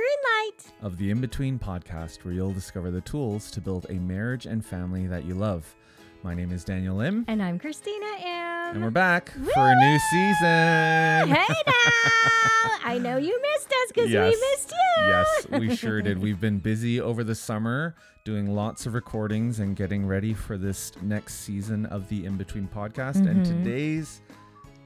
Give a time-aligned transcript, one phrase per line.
[0.00, 0.72] green light.
[0.82, 4.64] of the In Between podcast, where you'll discover the tools to build a marriage and
[4.64, 5.74] family that you love.
[6.22, 8.74] My name is Daniel Lim, And I'm Christina M.
[8.76, 11.34] and we're back for a new season.
[11.34, 12.70] Hey now!
[12.82, 14.34] I know you missed us because Yes.
[14.34, 15.06] we missed you.
[15.06, 16.18] yes, we sure did.
[16.22, 17.94] We've been busy over the summer
[18.24, 22.68] doing lots of recordings and getting ready for this next season of the In Between
[22.68, 23.16] podcast.
[23.28, 23.48] And Mhm.
[23.64, 24.20] today's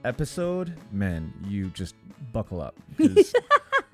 [0.05, 1.94] episode, man, you just
[2.33, 2.77] buckle up.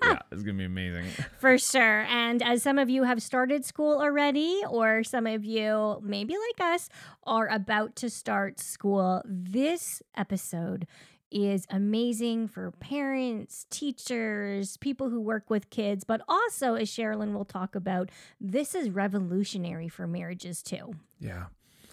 [0.04, 1.06] yeah, it's going to be amazing.
[1.38, 2.02] For sure.
[2.02, 6.72] And as some of you have started school already, or some of you, maybe like
[6.72, 6.88] us,
[7.24, 10.86] are about to start school, this episode
[11.30, 17.44] is amazing for parents, teachers, people who work with kids, but also, as Cherilyn will
[17.44, 18.10] talk about,
[18.40, 20.94] this is revolutionary for marriages too.
[21.20, 21.46] Yeah.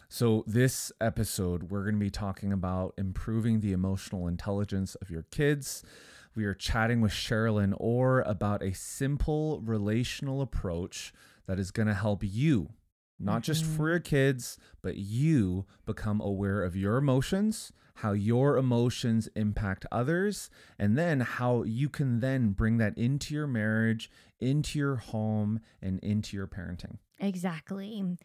[0.09, 5.23] So, this episode, we're going to be talking about improving the emotional intelligence of your
[5.31, 5.83] kids.
[6.37, 11.11] We are chatting with Cherilyn Orr about a simple relational approach
[11.47, 12.69] that is going to help you,
[13.19, 13.75] not just mm-hmm.
[13.75, 20.51] for your kids, but you become aware of your emotions, how your emotions impact others,
[20.77, 25.99] and then how you can then bring that into your marriage, into your home, and
[26.01, 26.97] into your parenting.
[27.19, 28.15] Exactly.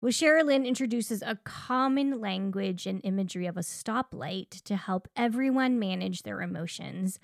[0.00, 6.22] Well, Cherilyn introduces a common language and imagery of a stoplight to help everyone manage
[6.22, 7.18] their emotions.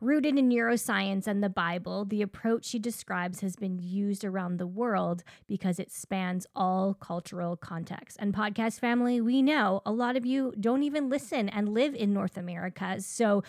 [0.00, 4.66] Rooted in neuroscience and the Bible, the approach she describes has been used around the
[4.66, 8.16] world because it spans all cultural contexts.
[8.20, 12.12] And podcast family, we know a lot of you don't even listen and live in
[12.12, 13.00] North America.
[13.00, 13.42] So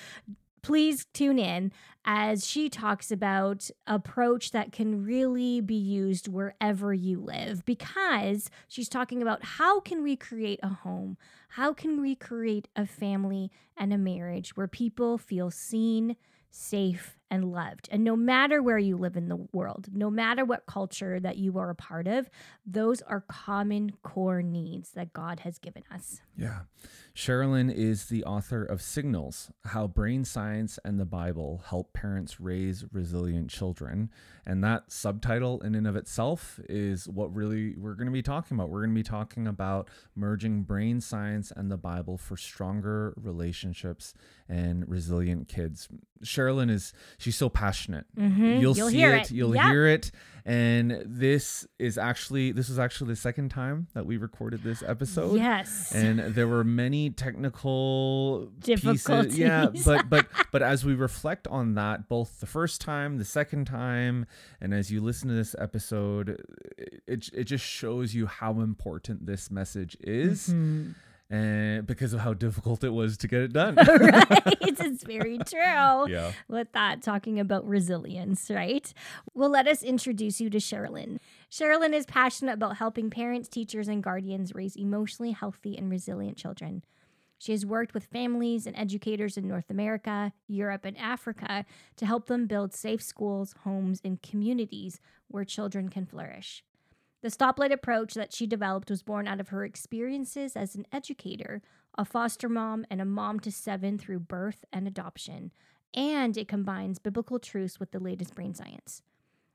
[0.63, 1.71] please tune in
[2.03, 8.89] as she talks about approach that can really be used wherever you live because she's
[8.89, 11.17] talking about how can we create a home
[11.49, 16.15] how can we create a family and a marriage where people feel seen
[16.51, 20.65] safe and loved and no matter where you live in the world no matter what
[20.65, 22.29] culture that you are a part of
[22.65, 26.61] those are common core needs that god has given us Yeah.
[27.15, 32.85] Cherilyn is the author of Signals How Brain Science and the Bible Help Parents Raise
[32.93, 34.09] Resilient Children.
[34.45, 38.55] And that subtitle, in and of itself, is what really we're going to be talking
[38.55, 38.69] about.
[38.69, 44.13] We're going to be talking about merging brain science and the Bible for stronger relationships
[44.47, 45.89] and resilient kids.
[46.23, 48.05] Cherilyn is, she's so passionate.
[48.17, 48.59] Mhm.
[48.59, 49.31] You'll, You'll see hear it, it.
[49.31, 49.65] you'll Yep.
[49.65, 50.11] hear it.
[50.45, 55.37] And this is actually, this is actually the second time that we recorded this episode
[55.37, 59.37] yes and there were many technical pieces Difficulties.
[59.37, 63.65] yeah but but but as we reflect on that both the first time the second
[63.65, 64.25] time
[64.61, 66.41] and as you listen to this episode
[67.05, 70.95] it, it just shows you how important this message is Mhm.
[71.29, 76.09] And because of how difficult it was to get it done right it's very true
[76.09, 78.91] yeah with that talking about resilience, right?
[79.33, 81.19] Well, let us introduce you to Cherilyn.
[81.51, 86.83] Cherilyn is passionate about helping parents, teachers, and guardians raise emotionally healthy and resilient children.
[87.37, 91.65] She has worked with families and educators in North America, Europe, and Africa
[91.95, 96.63] to help them build safe schools, homes, and communities where children can flourish.
[97.21, 101.61] The stoplight approach that she developed was born out of her experiences as an educator,
[101.97, 105.51] a foster mom, and a mom to seven through birth and adoption
[105.93, 109.01] and it combines biblical truths with the latest brain science.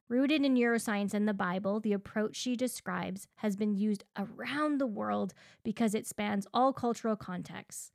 [0.08, 4.86] Rooted in neuroscience and the Bible, the approach she describes has been used around the
[4.86, 5.32] world
[5.62, 7.90] because it spans all cultural contexts.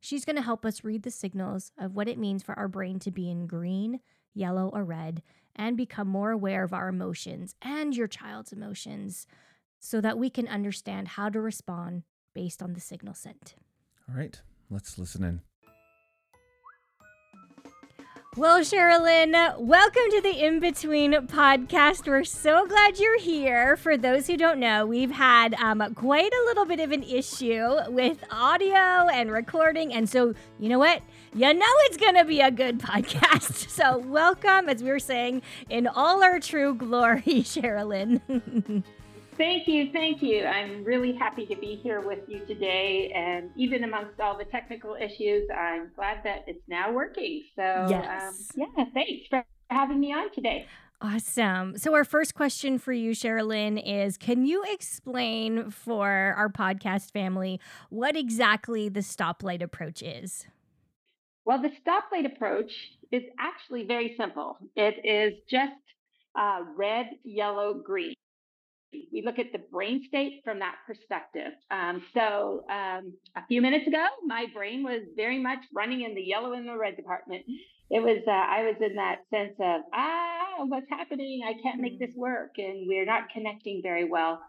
[0.00, 2.98] She's going to help us read the signals of what it means for our brain
[3.00, 4.00] to be in green,
[4.34, 5.22] yellow, or red
[5.56, 9.26] and become more aware of our emotions and your child's emotions
[9.78, 12.02] so that we can understand how to respond
[12.34, 13.54] based on the signal sent.
[14.08, 14.40] all right
[14.70, 15.40] let's listen in
[18.36, 22.08] Well, Cherilyn, welcome to the In Between podcast.
[22.08, 23.76] We're so glad you're here.
[23.76, 27.76] For those who don't know, we've had um, quite a little bit of an issue
[27.90, 29.94] with audio and recording.
[29.94, 31.00] And so, you know what?
[31.34, 33.62] You know it's going to be a good podcast.
[33.74, 38.20] So, welcome, as we were saying, in all our true glory, Cherilyn.
[39.36, 40.44] Thank you, thank you.
[40.44, 43.10] I'm really happy to be here with you today.
[43.12, 47.42] And even amongst all the technical issues, I'm glad that it's now working.
[47.56, 48.48] So, um, Yes.
[48.54, 50.66] yeah, thanks for having me on today.
[51.02, 51.76] Awesome.
[51.76, 56.08] So, our first question for you, Cherilyn, is Can you explain for
[56.38, 57.58] our podcast family
[57.90, 60.46] what exactly the stoplight approach is?
[61.44, 62.72] Well, the stoplight approach
[63.12, 64.56] is actually very simple.
[64.76, 65.72] It is just
[66.38, 68.14] uh, red, yellow, green.
[68.92, 71.52] We look at the brain state from that perspective.
[71.70, 76.22] Um, so, um, a few minutes ago, my brain was very much running in the
[76.22, 77.42] yellow and the red department.
[77.90, 81.42] It was, uh, I was in that sense of, ah, what's happening?
[81.46, 82.52] I can't make this work.
[82.56, 84.40] And we're not connecting very well.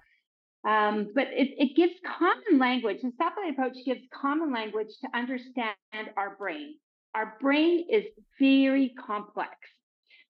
[0.64, 2.98] Um, but it, it gives common language.
[3.02, 5.76] The stoplight approach gives common language to understand
[6.18, 6.76] our brain.
[7.16, 8.04] Our brain is
[8.40, 9.52] very complex,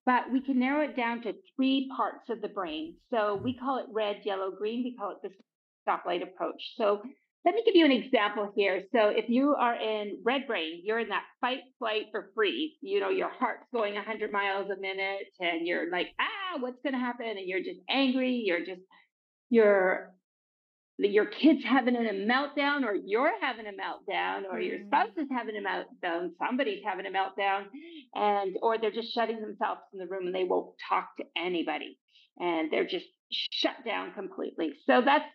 [0.06, 2.96] but we can narrow it down to three parts of the brain.
[3.12, 4.84] So we call it red, yellow, green.
[4.84, 5.32] We call it the
[5.88, 6.62] stoplight approach.
[6.78, 7.02] So
[7.44, 8.84] let me give you an example here.
[8.92, 12.74] So if you are in red brain, you're in that fight, flight, or freeze.
[12.82, 16.94] You know, your heart's going 100 miles a minute and you're like, ah, what's going
[16.94, 17.28] to happen?
[17.28, 18.44] And you're just angry.
[18.46, 18.82] You're just,
[19.50, 20.12] you're
[20.98, 24.88] your kid's having a meltdown or you're having a meltdown or your mm-hmm.
[24.88, 27.66] spouse is having a meltdown somebody's having a meltdown
[28.14, 31.98] and or they're just shutting themselves in the room and they won't talk to anybody
[32.40, 34.74] and they're just shut down completely.
[34.86, 35.26] So that's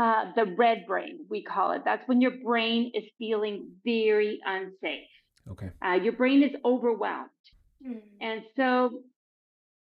[0.00, 1.82] uh, the red brain we call it.
[1.84, 5.08] That's when your brain is feeling very unsafe.
[5.50, 5.70] Okay.
[5.84, 7.30] Uh, your brain is overwhelmed.
[7.86, 8.00] Mm.
[8.20, 9.02] and so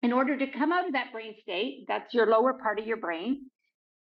[0.03, 2.97] in order to come out of that brain state that's your lower part of your
[2.97, 3.43] brain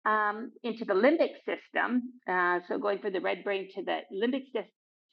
[0.07, 2.13] um, into the limbic system.
[2.27, 4.45] Uh, so going from the red brain to the limbic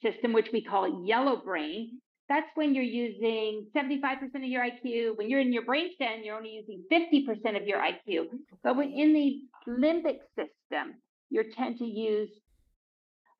[0.01, 1.99] system, which we call yellow brain.
[2.27, 5.17] That's when you're using 75% of your IQ.
[5.17, 8.25] When you're in your brainstem, you're only using 50% of your IQ.
[8.63, 10.95] But when in the limbic system,
[11.29, 12.29] you tend to use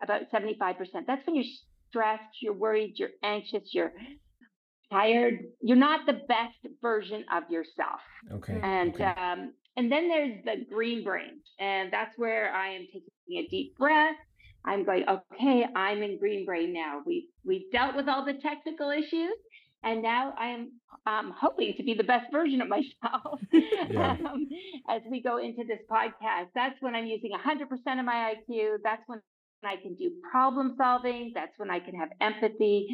[0.04, 0.76] about 75%.
[1.08, 1.46] That's when you're
[1.90, 3.94] stressed, you're worried, you're anxious, you're
[4.92, 5.40] tired.
[5.62, 8.02] You're not the best version of yourself.
[8.32, 8.60] Okay.
[8.62, 9.04] And okay.
[9.04, 13.78] Um, and then there's the green brain, and that's where I am taking a deep
[13.78, 14.16] breath.
[14.66, 17.02] I'm going, okay, I'm in green brain now.
[17.06, 19.36] We we've dealt with all the technical issues,
[19.84, 20.72] and now I am
[21.06, 24.18] um, hoping to be the best version of myself yeah.
[24.26, 24.48] um,
[24.90, 26.48] as we go into this podcast.
[26.56, 28.78] That's when I'm using 100% of my IQ.
[28.84, 29.22] That's when
[29.64, 31.32] I can do problem solving.
[31.36, 32.88] That's when I can have empathy.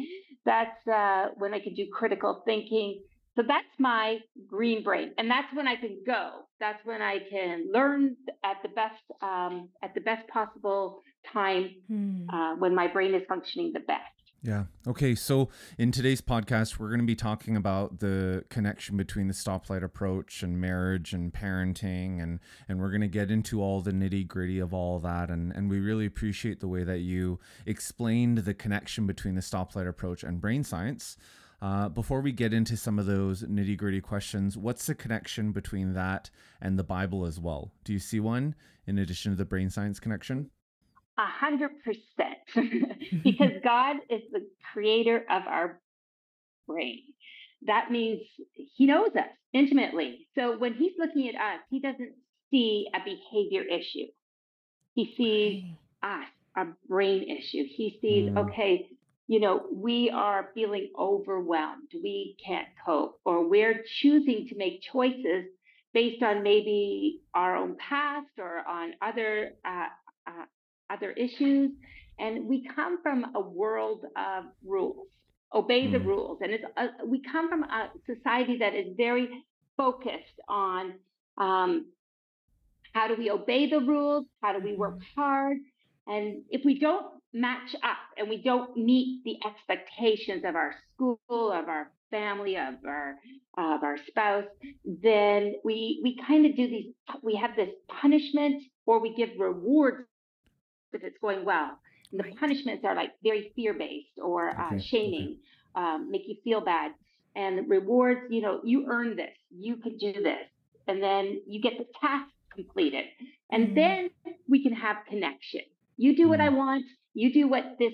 [0.44, 3.02] That's uh, when I can do critical thinking.
[3.36, 6.42] So that's my green brain, and that's when I can go.
[6.62, 8.14] That's when I can learn
[8.44, 12.30] at the best um, at the best possible time hmm.
[12.30, 14.12] uh, when my brain is functioning the best.
[14.44, 14.64] Yeah.
[14.86, 15.16] Okay.
[15.16, 19.82] So in today's podcast, we're going to be talking about the connection between the stoplight
[19.82, 22.38] approach and marriage and parenting, and
[22.68, 25.30] and we're going to get into all the nitty gritty of all of that.
[25.30, 29.88] And and we really appreciate the way that you explained the connection between the stoplight
[29.88, 31.16] approach and brain science.
[31.62, 35.94] Uh, before we get into some of those nitty gritty questions, what's the connection between
[35.94, 36.28] that
[36.60, 37.70] and the Bible as well?
[37.84, 38.56] Do you see one
[38.88, 40.50] in addition to the brain science connection?
[41.18, 42.40] A hundred percent,
[43.22, 45.80] because God is the creator of our
[46.66, 47.02] brain.
[47.68, 48.22] That means
[48.74, 50.26] He knows us intimately.
[50.34, 52.12] So when He's looking at us, He doesn't
[52.50, 54.08] see a behavior issue.
[54.94, 55.62] He sees
[56.02, 56.26] us,
[56.56, 57.64] a brain issue.
[57.68, 58.50] He sees, mm.
[58.50, 58.88] okay,
[59.28, 65.46] you know, we are feeling overwhelmed, we can't cope, or we're choosing to make choices
[65.94, 69.86] based on maybe our own past or on other uh,
[70.26, 70.44] uh,
[70.90, 71.70] other issues,
[72.18, 75.06] and we come from a world of rules.
[75.54, 75.92] Obey mm.
[75.92, 79.28] the rules, and it's a, we come from a society that is very
[79.76, 80.94] focused on
[81.38, 81.86] um,
[82.92, 85.20] how do we obey the rules, how do we work mm-hmm.
[85.20, 85.58] hard,
[86.06, 91.18] and if we don't match up and we don't meet the expectations of our school,
[91.30, 93.16] of our family, of our
[93.58, 94.44] of our spouse,
[94.84, 96.92] then we we kind of do these.
[97.22, 100.06] We have this punishment, or we give rewards
[100.92, 101.78] if it's going well.
[102.12, 105.38] And the punishments are like very fear based or uh, shaming,
[105.74, 105.86] okay.
[105.86, 106.92] um, make you feel bad.
[107.34, 110.46] And rewards, you know, you earn this, you could do this,
[110.86, 113.06] and then you get the task completed,
[113.50, 113.74] and mm-hmm.
[113.74, 114.10] then
[114.46, 115.62] we can have connection.
[115.96, 116.56] You do what I mm.
[116.56, 116.84] want,
[117.14, 117.92] you do what this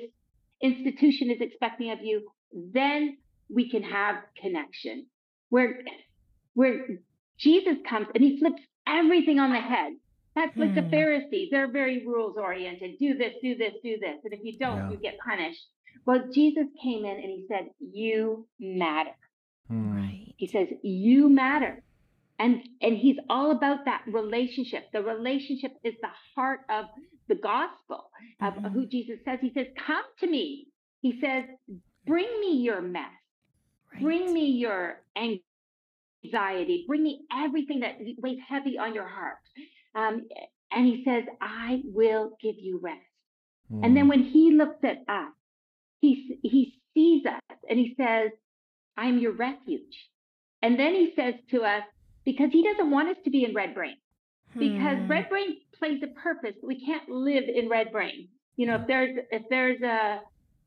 [0.63, 5.07] institution is expecting of you, then we can have connection.
[5.51, 5.81] Where
[6.55, 6.87] where
[7.39, 9.93] Jesus comes and he flips everything on the head.
[10.35, 10.91] That's like the hmm.
[10.91, 11.49] Pharisees.
[11.51, 12.99] They're very rules oriented.
[13.01, 14.19] Do this, do this, do this.
[14.23, 14.91] And if you don't, yeah.
[14.91, 15.67] you get punished.
[16.07, 19.17] Well, Jesus came in and he said, You matter.
[19.69, 19.97] Hmm.
[19.97, 20.35] Right.
[20.37, 21.83] He says, You matter.
[22.39, 24.85] And and he's all about that relationship.
[24.93, 26.87] The relationship is the heart of
[27.29, 28.67] the gospel of mm-hmm.
[28.69, 29.39] who Jesus says.
[29.41, 30.69] He says, Come to me.
[31.01, 31.45] He says,
[32.07, 33.03] Bring me your mess.
[33.93, 34.03] Right.
[34.03, 36.85] Bring me your anxiety.
[36.87, 39.39] Bring me everything that weighs heavy on your heart.
[39.95, 40.27] Um,
[40.71, 43.01] and he says, I will give you rest.
[43.73, 43.85] Mm.
[43.85, 44.11] And then hmm.
[44.11, 45.33] when he looks at us,
[46.01, 48.31] he, he sees us and he says,
[48.97, 50.09] I'm your refuge.
[50.63, 51.83] And then he says to us,
[52.29, 53.97] because he doesn't want us to be in red brain,
[54.53, 55.11] because hmm.
[55.11, 58.29] red brain plays a purpose, but we can't live in red brain.
[58.57, 60.21] You know, if there's if there's a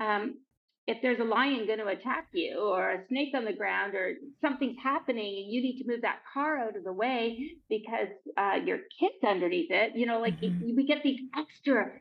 [0.03, 0.39] um,
[0.87, 4.13] if there's a lion going to attack you or a snake on the ground or
[4.41, 7.37] something's happening and you need to move that car out of the way
[7.69, 10.67] because uh, your kid's underneath it, you know, like mm-hmm.
[10.67, 11.91] it, we get these extra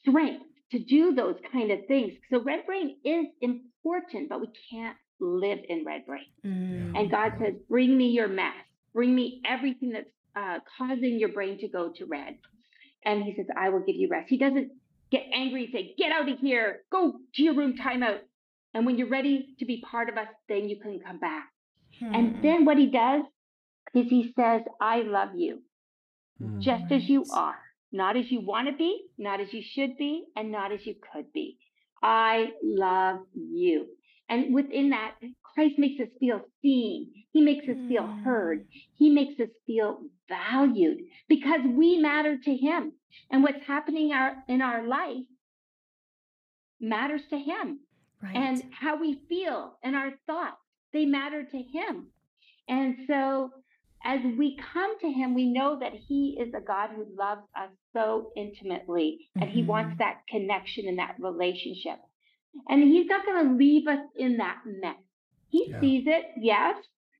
[0.00, 2.14] strength to do those kind of things.
[2.32, 6.26] So red brain is important, but we can't live in red brain.
[6.44, 6.96] Mm-hmm.
[6.96, 8.54] And God says, bring me your mess,
[8.94, 12.38] bring me everything that's uh, causing your brain to go to red.
[13.04, 14.28] And he says, I will give you rest.
[14.28, 14.72] He doesn't
[15.10, 18.20] get angry and say, get out of here, go to your room, timeout.
[18.74, 21.48] And when you're ready to be part of us, then you can come back.
[21.98, 22.14] Hmm.
[22.14, 23.22] And then what he does
[23.94, 25.62] is he says, I love you
[26.38, 26.60] hmm.
[26.60, 27.58] just as you are,
[27.92, 30.94] not as you want to be, not as you should be, and not as you
[31.12, 31.58] could be.
[32.02, 33.86] I love you.
[34.28, 37.10] And within that, Christ makes us feel seen.
[37.32, 38.60] He makes us feel heard.
[38.60, 38.78] Hmm.
[38.94, 42.92] He makes us feel valued because we matter to him.
[43.30, 45.24] And what's happening our, in our life
[46.80, 47.80] matters to him.
[48.22, 48.36] Right.
[48.36, 50.56] And how we feel and our thoughts,
[50.92, 52.08] they matter to him.
[52.68, 53.50] And so
[54.04, 57.70] as we come to him, we know that he is a God who loves us
[57.92, 59.42] so intimately mm-hmm.
[59.42, 59.98] and he wants mm-hmm.
[59.98, 61.98] that connection and that relationship.
[62.68, 64.96] And he's not going to leave us in that mess.
[65.48, 65.80] He yeah.
[65.80, 66.76] sees it, yes,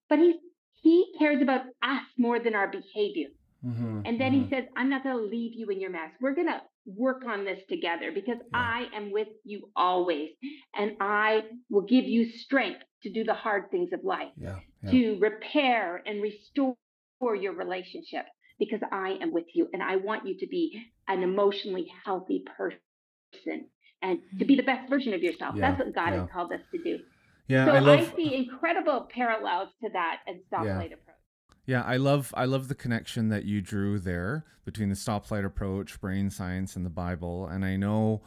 [0.09, 0.39] but he
[0.81, 3.29] he cares about us more than our behavior.
[3.65, 4.45] Mm-hmm, and then mm-hmm.
[4.45, 6.11] he says, I'm not going to leave you in your mess.
[6.21, 8.59] We're going to work on this together because yeah.
[8.59, 10.31] I am with you always.
[10.77, 14.91] And I will give you strength to do the hard things of life, yeah, yeah.
[14.93, 16.77] to repair and restore
[17.21, 18.27] your relationship
[18.59, 19.69] because I am with you.
[19.73, 23.67] And I want you to be an emotionally healthy person
[24.03, 25.57] and to be the best version of yourself.
[25.57, 26.99] That's what God has called us to do.
[27.49, 31.17] Yeah, so I, love, I see incredible parallels to that and stoplight approach.
[31.65, 36.01] Yeah, I love I love the connection that you drew there between the stoplight approach,
[36.01, 37.47] brain science, and the Bible.
[37.47, 38.23] And I know,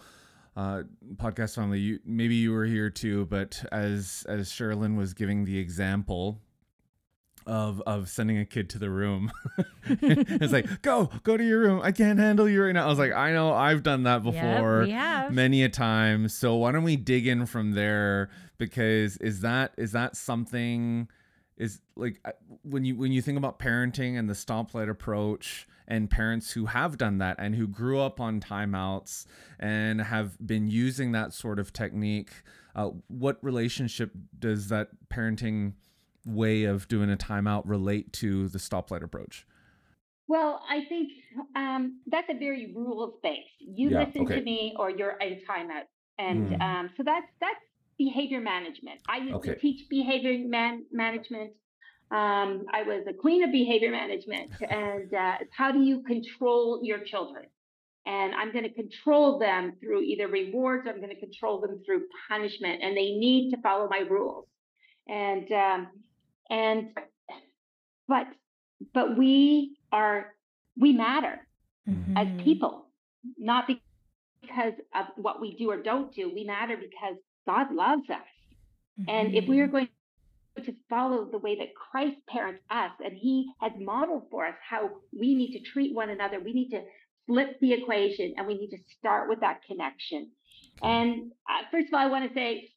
[0.55, 0.83] uh,
[1.15, 5.57] podcast family, you maybe you were here too, but as as Cherilyn was giving the
[5.57, 6.41] example
[7.45, 9.31] of of sending a kid to the room,
[9.85, 11.81] it's like go go to your room.
[11.83, 12.85] I can't handle you right now.
[12.85, 16.29] I was like, I know I've done that before, yep, many a time.
[16.29, 18.29] So why don't we dig in from there?
[18.57, 21.07] Because is that is that something?
[21.61, 22.19] is like
[22.63, 26.97] when you when you think about parenting and the stoplight approach and parents who have
[26.97, 29.27] done that and who grew up on timeouts
[29.59, 32.31] and have been using that sort of technique
[32.75, 35.73] uh, what relationship does that parenting
[36.25, 39.45] way of doing a timeout relate to the stoplight approach
[40.27, 41.09] well i think
[41.55, 44.35] um, that's a very rules based you yeah, listen okay.
[44.35, 45.85] to me or you're in timeout
[46.19, 46.61] and mm.
[46.61, 47.59] um, so that's that's
[48.03, 48.99] behavior management.
[49.07, 49.53] I used okay.
[49.53, 51.51] to teach behavior man- management.
[52.11, 54.51] Um, I was a queen of behavior management.
[54.69, 57.45] And uh, how do you control your children?
[58.05, 61.81] And I'm going to control them through either rewards, or I'm going to control them
[61.85, 64.47] through punishment, and they need to follow my rules.
[65.07, 65.87] And um,
[66.51, 66.89] and
[68.07, 68.27] but
[68.93, 70.27] but we are
[70.77, 71.39] we matter
[71.89, 72.17] mm-hmm.
[72.17, 72.85] as people,
[73.37, 76.31] not because of what we do or don't do.
[76.33, 77.15] We matter because
[77.47, 78.17] God loves us.
[78.99, 79.09] Mm-hmm.
[79.09, 79.71] And if we are mm-hmm.
[79.71, 79.89] going
[80.65, 84.89] to follow the way that Christ parents us, and He has modeled for us how
[85.17, 86.81] we need to treat one another, we need to
[87.27, 90.31] flip the equation and we need to start with that connection.
[90.83, 92.69] And uh, first of all, I want to say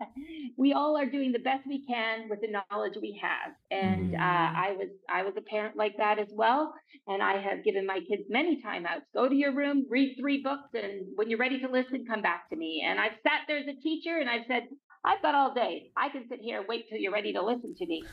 [0.56, 3.52] we all are doing the best we can with the knowledge we have.
[3.70, 4.56] And uh, mm-hmm.
[4.56, 6.72] I was I was a parent like that as well.
[7.06, 9.08] And I have given my kids many timeouts.
[9.14, 12.48] Go to your room, read three books, and when you're ready to listen, come back
[12.50, 12.84] to me.
[12.86, 14.64] And I've sat there as a teacher and I've said,
[15.04, 15.90] I've got all day.
[15.96, 18.04] I can sit here and wait till you're ready to listen to me.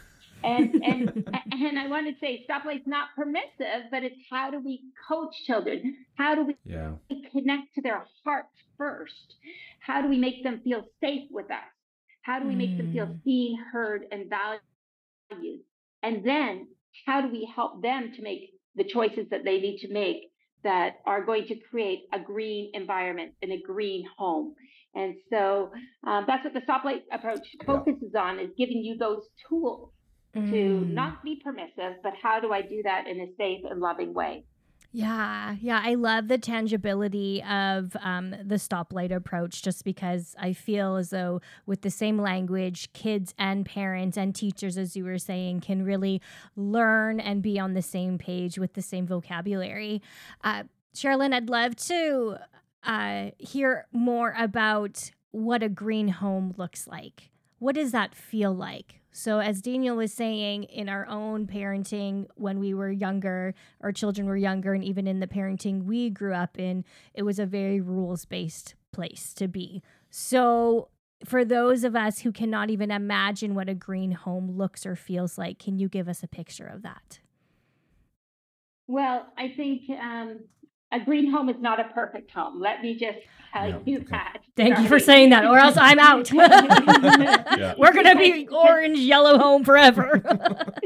[0.44, 4.82] And and and I want to say stoplight's not permissive, but it's how do we
[5.08, 5.96] coach children?
[6.16, 6.92] How do we yeah.
[7.32, 9.36] connect to their hearts first?
[9.80, 11.68] How do we make them feel safe with us?
[12.22, 12.78] How do we make mm.
[12.78, 13.24] them feel mm.
[13.24, 15.62] seen, heard, and valued?
[16.04, 16.68] And then
[17.06, 20.30] how do we help them to make the choices that they need to make
[20.64, 24.56] that are going to create a green environment and a green home?
[24.94, 25.72] And so
[26.06, 28.22] um, that's what the stoplight approach focuses yeah.
[28.22, 29.92] on is giving you those tools
[30.38, 30.52] mm.
[30.52, 34.14] to not be permissive, but how do I do that in a safe and loving
[34.14, 34.44] way?
[34.94, 40.96] Yeah, yeah, I love the tangibility of um, the stoplight approach just because I feel
[40.96, 45.62] as though, with the same language, kids and parents and teachers, as you were saying,
[45.62, 46.22] can really
[46.56, 50.02] learn and be on the same page with the same vocabulary.
[50.44, 50.64] Uh,
[50.96, 52.38] Cherilyn, I'd love to
[52.84, 57.30] uh, hear more about what a green home looks like.
[57.60, 59.02] What does that feel like?
[59.18, 64.28] So, as Daniel was saying, in our own parenting, when we were younger, our children
[64.28, 67.82] were younger, and even in the parenting we grew up in, it was a very
[67.82, 69.82] rules based place to be.
[70.12, 70.90] So,
[71.26, 75.36] for those of us who cannot even imagine what a green home looks or feels
[75.36, 77.20] like, can you give us a picture of that?
[78.86, 80.42] Well, I think um,
[80.92, 82.60] a green home is not a perfect home.
[82.62, 83.18] Let me just
[83.54, 84.08] tell Yeah, you okay.
[84.12, 84.38] that.
[84.56, 86.32] Thank you for saying that, or else I'm out.
[87.58, 87.74] Yeah.
[87.78, 90.22] We're going to be orange, yellow home forever.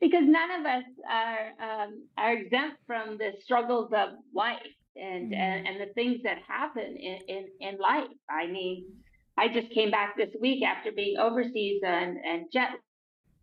[0.00, 4.58] because none of us are um, are exempt from the struggles of life
[4.96, 5.36] and, Mm.
[5.36, 8.08] and and the things that happen in, in in life.
[8.28, 8.84] I mean,
[9.38, 12.70] I just came back this week after being overseas and and jet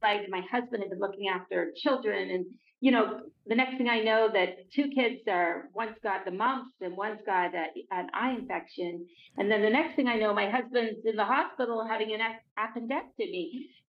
[0.04, 0.30] lagged.
[0.30, 2.46] My husband had been looking after children, and
[2.82, 6.76] you know, the next thing I know, that two kids are one's got the mumps
[6.82, 9.06] and one's got a, an eye infection,
[9.38, 12.22] and then the next thing I know, my husband's in the hospital having an
[12.58, 13.50] appendectomy.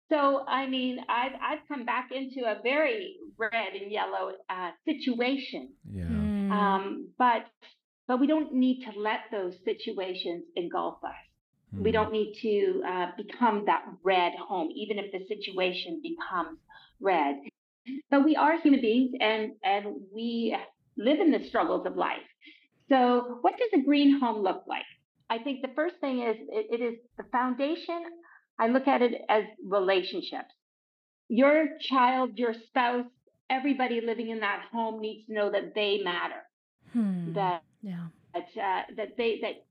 [0.09, 5.69] So I mean, I've I've come back into a very red and yellow uh, situation,
[5.91, 6.03] Yeah.
[6.05, 6.51] Mm.
[6.51, 7.45] um, but
[8.07, 11.11] but we don't need to let those situations engulf us.
[11.73, 11.93] We Mm.
[11.93, 16.57] don't need to uh, become that red home, even if the situation becomes
[17.01, 17.35] red.
[18.09, 20.55] But we are human beings, and and we
[20.97, 22.27] live in the struggles of life.
[22.89, 24.85] So, what does a green home look like?
[25.29, 28.03] I think the first thing is it, it is the foundation.
[28.59, 30.53] I look at it as relationships.
[31.29, 33.05] Your child, your spouse,
[33.49, 36.41] everybody living in that home needs to know that they matter.
[36.93, 37.33] Hmm.
[37.33, 38.07] That yeah.
[38.33, 39.65] that uh, that they that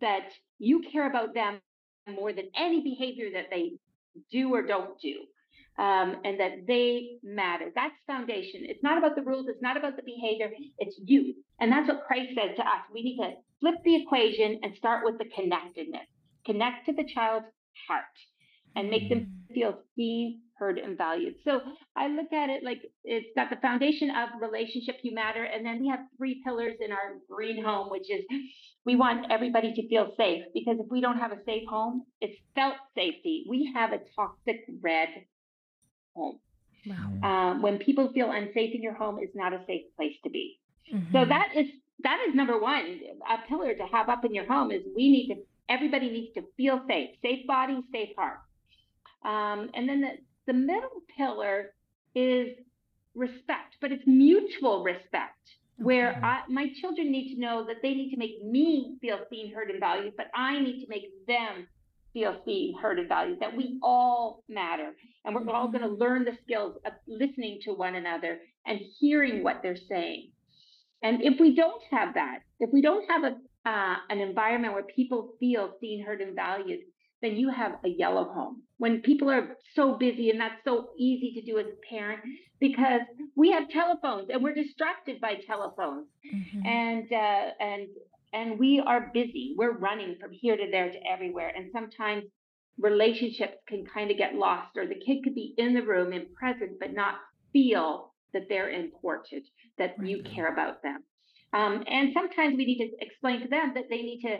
[0.00, 0.28] that
[0.58, 1.60] you care about them
[2.14, 3.72] more than any behavior that they
[4.30, 5.14] do or don't do
[5.78, 7.70] um, and that they matter.
[7.74, 8.62] That's foundation.
[8.64, 9.46] It's not about the rules.
[9.48, 10.50] It's not about the behavior.
[10.78, 11.34] It's you.
[11.60, 12.82] And that's what christ said to us.
[12.92, 16.06] We need to flip the equation and start with the connectedness.
[16.44, 17.46] Connect to the child's
[17.88, 18.04] heart
[18.74, 21.34] and make them feel seen, heard, and valued.
[21.44, 21.60] So
[21.96, 25.80] I look at it like it's got the foundation of relationship, you matter, and then
[25.80, 28.24] we have three pillars in our green home, which is
[28.84, 32.36] we want everybody to feel safe because if we don't have a safe home, it's
[32.54, 33.44] felt safety.
[33.48, 35.08] We have a toxic red
[36.14, 36.38] home.
[36.86, 37.50] Wow.
[37.52, 40.58] Um, when people feel unsafe in your home, it's not a safe place to be.
[41.12, 41.28] So Mhm.
[41.28, 41.66] that is
[42.00, 45.28] that is number one, a pillar to have up in your home is we need
[45.28, 45.36] to
[45.68, 48.40] everybody needs to feel safe, safe body, safe heart.
[49.24, 51.72] Um, and then the, the middle pillar
[52.14, 52.48] is
[53.14, 55.38] respect, but it's mutual respect,
[55.78, 56.20] where Okay.
[56.22, 59.70] I, my children need to know that they need to make me feel seen, heard,
[59.70, 61.68] and valued, but I need to make them
[62.12, 64.92] feel seen, heard, and valued, that we all matter.
[65.24, 69.42] And we're all going to learn the skills of listening to one another and hearing
[69.44, 70.30] what they're saying.
[71.02, 74.82] And if we don't have that, if we don't have a uh, an environment where
[74.82, 76.80] people feel seen, heard, and valued,
[77.22, 78.60] then you have a yellow home.
[78.78, 82.22] When people are so busy, and that's so easy to do as a parent,
[82.58, 83.02] because
[83.36, 86.66] we have telephones and we're distracted by telephones, Mhm.
[86.66, 87.86] and uh, and
[88.32, 89.54] and we are busy.
[89.56, 92.24] We're running from here to there to everywhere, and sometimes
[92.78, 96.32] relationships can kind of get lost, or the kid could be in the room and
[96.34, 97.14] present, but not
[97.52, 99.44] feel that they're important,
[99.78, 101.02] that you care about them.
[101.52, 104.38] Um, and sometimes we need to explain to them that they need to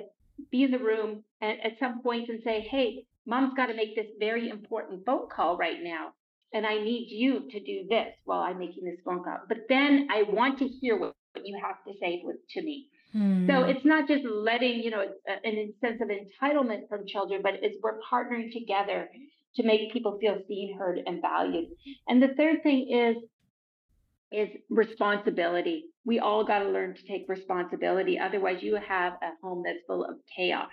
[0.50, 3.94] be in the room at, at some point and say, hey, mom's got to make
[3.94, 6.12] this very important phone call right now.
[6.54, 9.38] And I need you to do this while I'm making this phone call.
[9.48, 12.88] But then I want to hear what, what you have to say with, to me.
[13.12, 13.46] Hmm.
[13.46, 17.54] So it's not just letting, you know, a- an sense of entitlement from children, but
[17.62, 19.10] it's we're partnering together
[19.56, 21.68] to make people feel seen, heard, and valued.
[22.08, 23.16] And the third thing is
[24.32, 25.84] is responsibility.
[26.06, 28.18] We all got to learn to take responsibility.
[28.18, 30.70] Otherwise, you have a home that's full of chaos.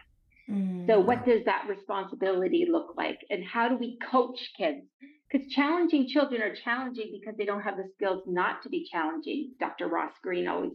[0.49, 0.87] Mm.
[0.87, 3.19] So, what does that responsibility look like?
[3.29, 4.85] And how do we coach kids?
[5.29, 9.51] Because challenging children are challenging because they don't have the skills not to be challenging.
[9.59, 9.87] Dr.
[9.87, 10.71] Ross Greene always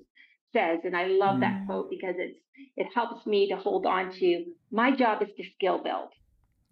[0.55, 1.67] says, and I love that Mm.
[1.67, 2.38] quote because it's
[2.77, 4.29] it helps me to hold on to
[4.71, 6.11] my job is to skill build.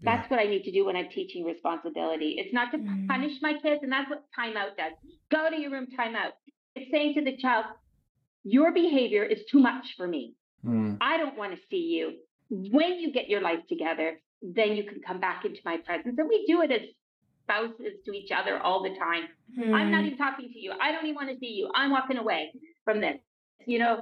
[0.01, 0.17] Yeah.
[0.17, 2.31] That's what I need to do when I'm teaching responsibility.
[2.41, 3.07] It's not to Mm.
[3.09, 4.93] punish my kids, and that's what timeout does.
[5.31, 6.33] Go to your room, timeout.
[6.77, 7.67] It's saying to the child,
[8.45, 10.35] your behavior is too much for me.
[10.65, 10.99] Mm.
[11.01, 12.19] I don't want to see you.
[12.51, 16.17] When you get your life together, then you can come back into my presence.
[16.19, 16.83] And we do it as
[17.45, 19.29] spouses to each other all the time.
[19.59, 20.07] I'm not Mm.
[20.07, 20.73] even talking to you.
[20.81, 21.71] I don't even want to see you.
[21.75, 22.53] I'm walking away
[22.85, 23.19] from this.
[23.67, 24.01] You know,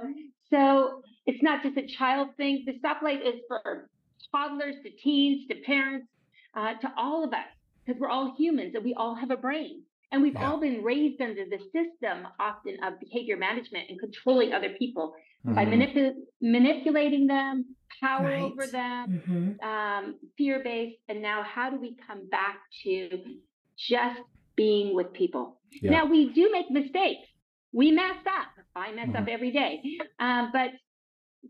[0.49, 2.63] so it's not just a child thing.
[2.65, 3.89] The stoplight is for
[4.33, 6.07] toddlers to teens to parents
[6.55, 7.45] uh, to all of us
[7.85, 9.83] because we're all humans and we all have a brain.
[10.11, 10.51] And we've Yeah.
[10.51, 15.13] all been raised under the system often of behavior management and controlling other people
[15.45, 15.73] by Mhm.
[15.73, 18.41] manipu- manipulating them, power Right.
[18.41, 19.63] over them, Mhm.
[19.63, 20.99] um, fear based.
[21.07, 23.37] And now, how do we come back to
[23.77, 24.21] just
[24.57, 25.61] being with people?
[25.81, 25.91] Yeah.
[25.91, 27.27] Now, we do make mistakes.
[27.73, 28.49] We mess up.
[28.75, 29.29] I mess up Mhm.
[29.29, 29.81] every day.
[30.19, 30.71] Um, but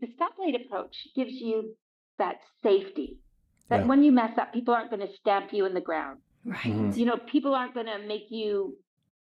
[0.00, 1.76] the stoplight approach gives you
[2.18, 3.18] that safety
[3.68, 3.86] that Yeah.
[3.86, 6.20] when you mess up, people aren't going to stamp you in the ground.
[6.44, 6.64] Right.
[6.64, 6.96] Mhm.
[6.96, 8.76] You know, people aren't going to make you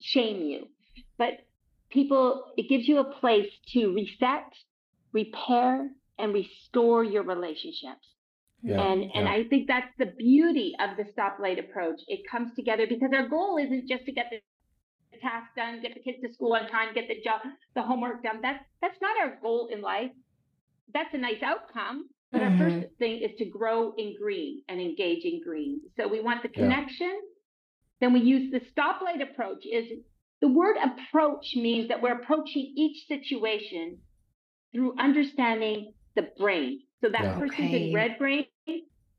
[0.00, 0.68] shame you,
[1.16, 1.46] but
[1.90, 4.52] people, it gives you a place to reset,
[5.12, 8.14] repair, and restore your relationships.
[8.62, 8.80] Yeah.
[8.82, 9.32] And and yeah.
[9.32, 12.00] I think that's the beauty of the stoplight approach.
[12.08, 14.40] It comes together because our goal isn't just to get the
[15.26, 17.40] task done, get the kids to school on time, get the job,
[17.74, 18.38] the homework done.
[18.42, 20.10] That's that's not our goal in life.
[20.94, 22.08] That's a nice outcome.
[22.32, 22.94] But our first mm-hmm.
[22.98, 25.80] thing is to grow in green and engage in green.
[25.96, 26.62] So we want the Yeah.
[26.62, 27.14] connection.
[28.00, 29.64] Then we use the stoplight approach.
[29.64, 29.86] Is
[30.40, 33.98] the word approach means that we're approaching each situation
[34.72, 36.82] through understanding the brain.
[37.00, 37.38] So that Yeah.
[37.38, 37.88] person's Okay.
[37.88, 38.46] in red brain.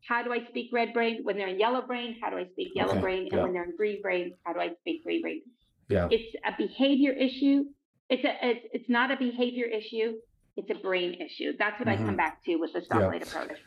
[0.07, 1.23] How do I speak red brain?
[1.23, 3.23] When they're in yellow brain, how do I speak yellow Okay, brain?
[3.23, 3.43] And yeah.
[3.43, 5.41] when they're in green brain, how do I speak green brain?
[5.89, 6.07] Yeah.
[6.11, 7.65] It's a behavior issue.
[8.09, 10.13] It's a it's, it's not a behavior issue.
[10.55, 11.53] It's a brain issue.
[11.57, 12.05] That's what I Mhm.
[12.05, 13.57] come back to with the stoplight approach.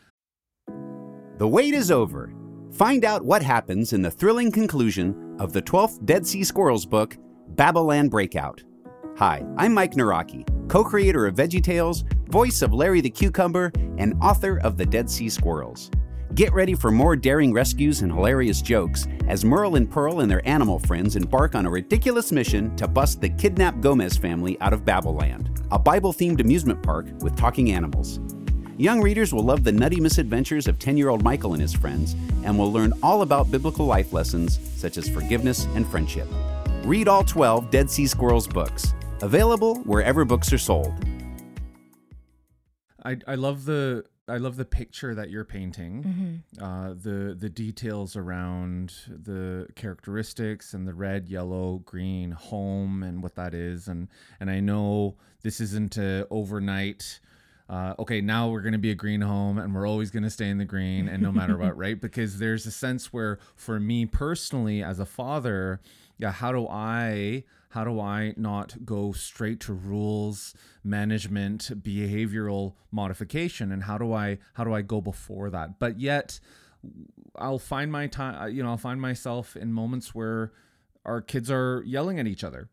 [1.37, 2.33] The wait is over.
[2.73, 7.17] Find out what happens in the thrilling conclusion of the 12th Dead Sea Squirrels book,
[7.49, 8.63] Babylon Breakout.
[9.17, 14.59] Hi, I'm Mike Nawrocki, co creator of VeggieTales, voice of Larry the Cucumber, and author
[14.59, 15.91] of The Dead Sea Squirrels.
[16.35, 20.47] Get ready for more daring rescues and hilarious jokes as Merle and Pearl and their
[20.47, 24.85] animal friends embark on a ridiculous mission to bust the kidnapped Gomez family out of
[24.85, 28.21] Babylon, a Bible themed amusement park with talking animals.
[28.77, 32.15] Young readers will love the nutty misadventures of 10 year old Michael and his friends
[32.45, 36.29] and will learn all about biblical life lessons such as forgiveness and friendship.
[36.85, 40.93] Read all 12 Dead Sea Squirrels books, available wherever books are sold.
[43.03, 46.43] I I love the I love the picture that you're painting.
[46.57, 46.61] Mhm.
[46.61, 53.35] Uh, the the details around the characteristics and the red, yellow, green home and what
[53.35, 54.07] that is, and
[54.39, 57.19] and I know this isn't a overnight.
[57.69, 60.29] Uh, okay, now we're going to be a green home and we're always going to
[60.29, 62.01] stay in the green and no matter what, right?
[62.01, 65.79] Because there's a sense where, for me personally, as a father,
[66.17, 70.53] yeah, how do I how do I not go straight to rules
[70.83, 73.71] management behavioral modification?
[73.71, 75.79] And how do I how do I go before that?
[75.79, 76.39] But yet
[77.35, 80.51] I'll find my time you know I'll find myself in moments where
[81.05, 82.69] our kids are yelling at each other.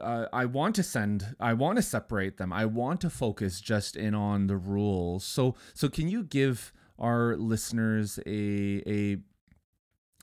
[0.00, 2.52] Uh, I want to send I want to separate them.
[2.52, 5.24] I want to focus just in on the rules.
[5.24, 9.18] So so can you give our listeners a a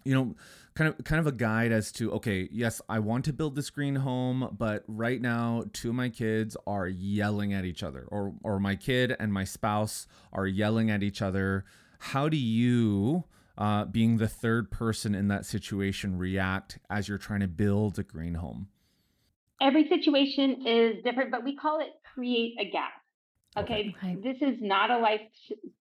[0.05, 0.35] you know
[0.75, 3.69] kind of kind of a guide as to okay yes i want to build this
[3.69, 8.33] green home but right now two of my kids are yelling at each other or
[8.43, 11.63] or my kid and my spouse are yelling at each other
[11.99, 13.23] how do you
[13.57, 18.03] uh, being the third person in that situation react as you're trying to build a
[18.03, 18.67] green home
[19.61, 22.91] Every situation is different, but we call it create a gap.
[23.57, 24.17] Okay, Okay.
[24.21, 25.21] this is not a life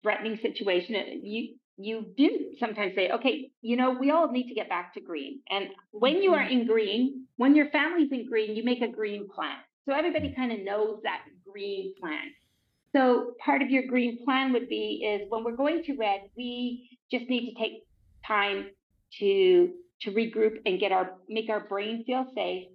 [0.04, 0.94] threatening situation.
[0.96, 4.94] It- You you do sometimes say, okay, you know, we all need to get back
[4.94, 5.42] to green.
[5.50, 6.62] And when you are mm-hmm.
[6.62, 9.58] in green, when your family's in green, you make a green plan.
[9.88, 12.32] So everybody kind of knows that green plan.
[12.96, 16.98] So part of your green plan would be is when we're going to red, we
[17.12, 17.84] just need to take
[18.26, 18.68] time
[19.20, 22.68] to to regroup and get our make our brain feel safe,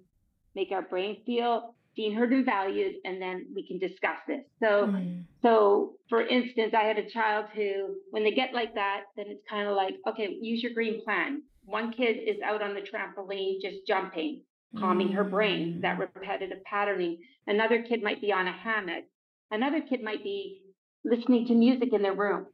[0.55, 4.43] make our brain feel seen, heard, and valued, and then we can discuss this.
[4.59, 5.23] So Mm.
[5.41, 9.43] so, for instance, I had a child who, when they get like that, then it's
[9.49, 11.41] kind of like, okay, use your green plan.
[11.65, 14.41] One kid is out on the trampoline just jumping,
[14.77, 17.17] calming her brain, that repetitive patterning.
[17.47, 19.05] Another kid might be on a hammock.
[19.49, 20.61] Another kid might be
[21.03, 22.45] listening to music in their room.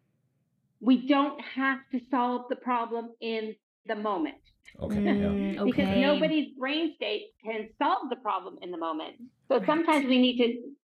[0.80, 3.56] We don't have to solve the problem in
[3.88, 4.36] the moment
[4.82, 6.02] okay Mm, because okay.
[6.02, 9.16] nobody's brain state can solve the problem in the moment.
[9.48, 9.66] So Right.
[9.66, 10.50] sometimes we need to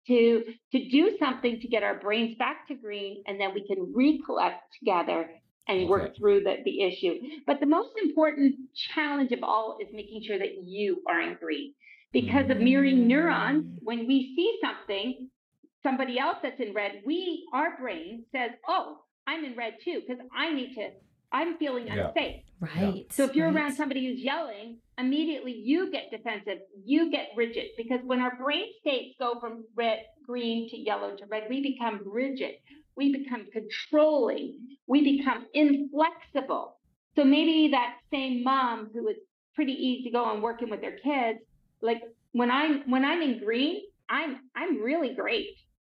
[0.08, 3.92] to to do something to get our brains back to green, and then we can
[3.94, 5.30] recollect together
[5.68, 7.14] and work through the, the issue.
[7.46, 8.56] But the most important
[8.94, 11.74] challenge of all is making sure that you are in green.
[12.12, 13.78] Because of mirroring neurons, Mm.
[13.82, 15.30] when we see something,
[15.82, 20.22] somebody else that's in red, we our brain says, "Oh, I'm in red too," because
[20.34, 20.90] I need to
[21.32, 22.08] I'm feeling Yeah.
[22.08, 22.44] unsafe.
[22.60, 23.06] Right.
[23.12, 23.56] So if you're right.
[23.56, 28.66] around somebody who's yelling, immediately you get defensive, you get rigid because when our brain
[28.80, 32.54] states go from red, green to yellow to red, we become rigid,
[32.96, 36.78] we become controlling, we become inflexible.
[37.16, 39.16] So maybe that same mom who was
[39.54, 41.40] pretty easygoing working with their kids,
[41.80, 42.00] like
[42.32, 45.48] when I'm when I'm in green, I'm I'm really great.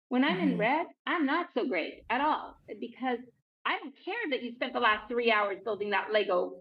[0.09, 0.59] When I'm in Mhm.
[0.59, 3.18] red, I'm not so great at all because
[3.66, 6.55] I don't care that you spent the last three hours building that Lego.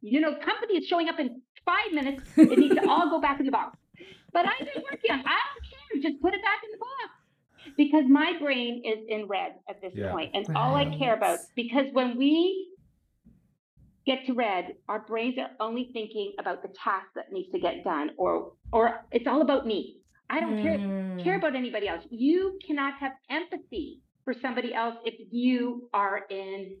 [0.00, 2.22] You know, company is showing up in five minutes.
[2.36, 3.76] It needs to all go back in the box.
[4.32, 5.20] But I've been working on.
[5.20, 6.10] I don't care.
[6.10, 9.92] Just put it back in the box because my brain is in red at this
[9.96, 10.10] Yeah.
[10.10, 12.68] point, and all I care about because when we
[14.06, 17.84] get to red, our brains are only thinking about the task that needs to get
[17.84, 19.98] done, or or it's all about me.
[20.30, 20.94] I don't care Mm.
[21.22, 22.04] care about anybody else.
[22.10, 26.76] You cannot have empathy for somebody else if you are in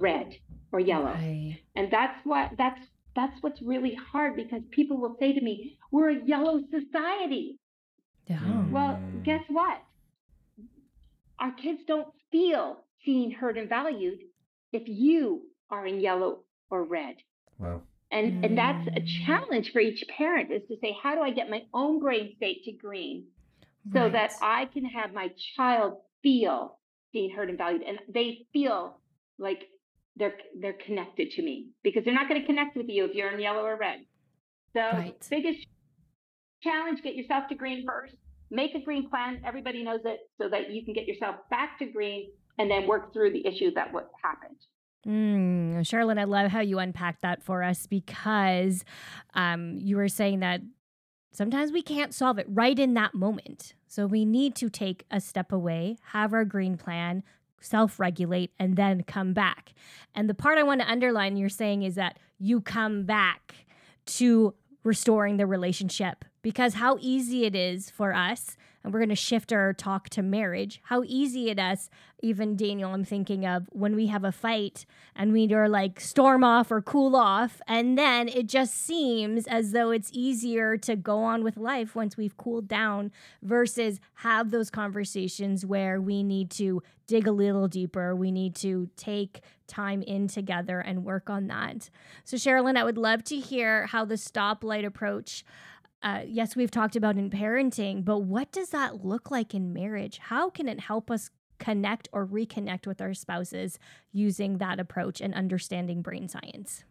[0.00, 0.34] red
[0.72, 1.12] or yellow.
[1.12, 1.58] Right.
[1.76, 2.80] And that's what that's
[3.16, 7.58] that's what's really hard because people will say to me, "We're a yellow society."
[8.26, 8.38] Yeah.
[8.38, 8.70] Mm.
[8.70, 9.82] Well, guess what?
[11.38, 14.20] Our kids don't feel seen, heard, and valued
[14.72, 17.16] if you are in yellow or red.
[17.58, 17.82] Wow.
[18.12, 19.26] And and that's a Mm.
[19.26, 22.64] challenge for each parent is to say, how do I get my own brain state
[22.64, 23.26] to green
[23.92, 26.78] so that I can have my child feel
[27.12, 29.00] being heard, and valued, and they feel
[29.38, 29.68] like
[30.16, 33.30] they're they're connected to me because they're not going to connect with you if you're
[33.30, 34.00] in yellow or red.
[34.74, 35.26] So Right.
[35.30, 35.66] biggest
[36.62, 38.14] challenge: get yourself to green first.
[38.50, 39.42] Make a green plan.
[39.44, 43.12] Everybody knows it, so that you can get yourself back to green, and then work
[43.12, 44.56] through the issue that what happened.
[45.06, 48.84] Mm, Charlotte, I love how you unpacked that for us because
[49.34, 50.60] um, you were saying that
[51.32, 53.74] sometimes we can't solve it right in that moment.
[53.90, 57.24] So we need to take a step away, have our green plan,
[57.60, 59.72] self regulate, and then come back.
[60.14, 63.66] And the part I want to underline you're saying is that you come back
[64.06, 69.14] to restoring the relationship because how easy it is for us and we're going to
[69.14, 70.80] shift our talk to marriage.
[70.84, 71.90] How easy it is
[72.22, 74.84] even daniel i'm thinking of when we have a fight
[75.16, 79.72] and we are like storm off or cool off and then it just seems as
[79.72, 83.10] though it's easier to go on with life once we've cooled down
[83.42, 88.14] versus have those conversations where we need to dig a little deeper.
[88.14, 91.90] We need to take time in together and work on that.
[92.24, 95.44] So Cherilyn i would love to hear how the stoplight approach
[96.02, 100.18] uh, yes, we've talked about in parenting, but what does that look like in marriage?
[100.18, 103.78] How can it help us connect or reconnect with our spouses
[104.12, 106.84] using that approach and understanding brain science?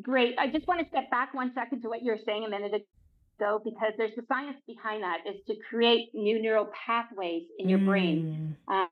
[0.00, 0.38] Great.
[0.38, 2.72] I just want to step back one second to what you were saying a minute
[3.38, 7.78] ago because there's the science behind that is to create new neural pathways in your
[7.80, 8.86] brain Mm.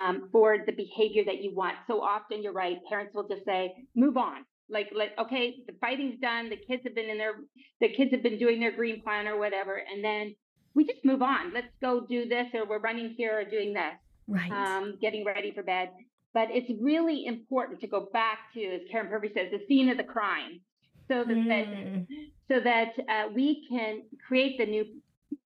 [0.00, 1.76] um, for the behavior that you want.
[1.86, 2.76] So often you're right.
[2.88, 4.44] Parents will just say, move on.
[4.72, 6.48] Like, like, okay, the fighting's done.
[6.50, 7.34] The kids have been in their,
[7.80, 9.76] the kids have been doing their green plan or whatever.
[9.76, 10.34] And then
[10.74, 11.52] we just move on.
[11.52, 13.94] Let's go do this or we're running here or doing this
[14.28, 14.50] Right.
[14.50, 15.90] um, getting ready for bed.
[16.32, 19.98] But it's really important to go back to, as Karyn Purvis says, the scene of
[19.98, 20.60] the crime,
[21.08, 22.06] so that, Mm.
[22.48, 24.84] so that uh, we can create the new.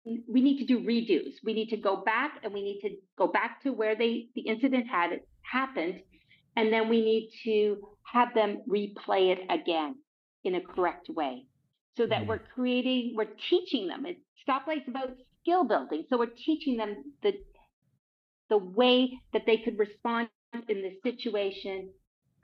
[0.04, 1.34] We need to do redos.
[1.44, 4.42] We need to go back and we need to go back to where they the
[4.42, 6.00] incident had happened,
[6.56, 9.96] and then we need to have them replay it again
[10.44, 11.44] in a correct way,
[11.96, 12.26] so that Mm.
[12.28, 14.06] we're creating, we're teaching them.
[14.06, 15.10] It, Stoplight's about
[15.42, 17.32] skill building, so we're teaching them the
[18.48, 20.28] the way that they could respond
[20.68, 21.90] in the situation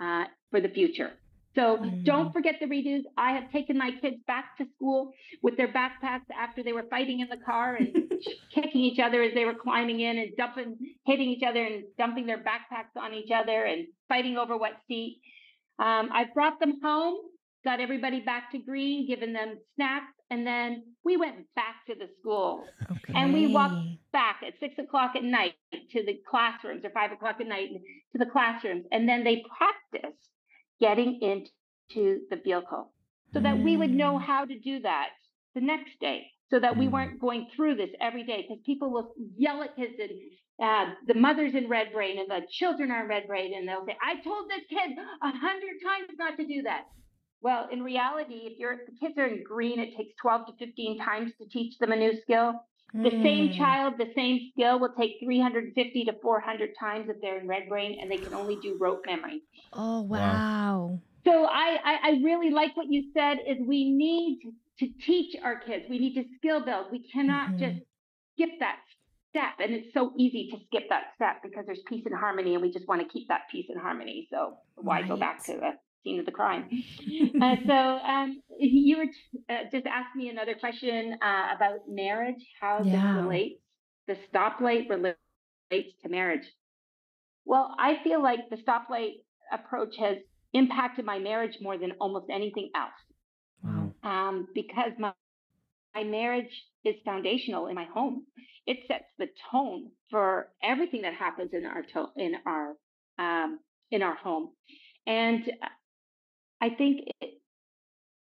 [0.01, 1.13] uh, for the future.
[1.55, 3.05] So don't forget the redos.
[3.17, 7.21] I have taken my kids back to school with their backpacks after they were fighting
[7.21, 8.13] in the car and
[8.55, 12.27] kicking each other as they were climbing in and dumping, hitting each other and dumping
[12.27, 15.21] their backpacks on each other and fighting over what seat.
[15.79, 17.17] Um, I brought them home,
[17.65, 22.09] got everybody back to green, given them snacks, and then we went back to the
[22.21, 23.13] school Okay.
[23.15, 23.77] And we walked
[24.13, 25.55] back at six o'clock at night
[25.91, 27.71] to the classrooms or five o'clock at night
[28.13, 28.85] to the classrooms.
[28.93, 30.29] And then they practiced
[30.81, 32.93] getting into the vehicle
[33.33, 34.23] so that we would know Mm.
[34.23, 35.11] how to do that
[35.55, 36.93] the next day so that we Mm.
[36.93, 40.11] weren't going through this every day because people will yell at kids and
[40.63, 43.85] uh, the mother's in red brain and the children are in red brain and they'll
[43.85, 46.83] say, I told this kid a hundred times not to do that.
[47.43, 50.99] Well, in reality, if your the kids are in green, it takes 12 to 15
[51.01, 52.55] times to teach them a new skill.
[53.03, 53.59] The same Mm.
[53.59, 57.99] child, the same skill will take 350 to 400 times if they're in red brain
[58.01, 59.43] and they can only do rote memory.
[59.73, 60.21] Oh, Wow.
[60.21, 61.01] wow.
[61.27, 64.41] So I, I, I really like what you said is we need
[64.81, 65.85] to teach our kids.
[65.89, 66.87] We need to skill build.
[66.91, 67.59] We cannot Mhm.
[67.59, 67.87] just
[68.35, 68.79] skip that
[69.31, 72.63] step and it's so easy to skip that step because there's peace and harmony and
[72.63, 75.09] we just want to keep that peace and harmony so why right.
[75.09, 75.73] go back to the
[76.05, 76.69] scene of the crime
[77.43, 79.07] uh, so um, you were
[79.53, 82.93] uh, just asked me another question uh, about marriage how yeah.
[82.93, 83.61] this relates
[84.07, 86.47] the stoplight relates to marriage
[87.45, 89.15] well i feel like the stoplight
[89.53, 90.17] approach has
[90.53, 92.93] impacted my marriage more than almost anything else.
[94.05, 95.13] Um, because my
[95.95, 96.51] my marriage
[96.85, 98.27] is foundational in my home.
[98.67, 102.75] It sets the tone for everything that happens in our to- in our
[103.19, 104.51] um, in our home,
[105.07, 105.51] and
[106.61, 107.41] I think it,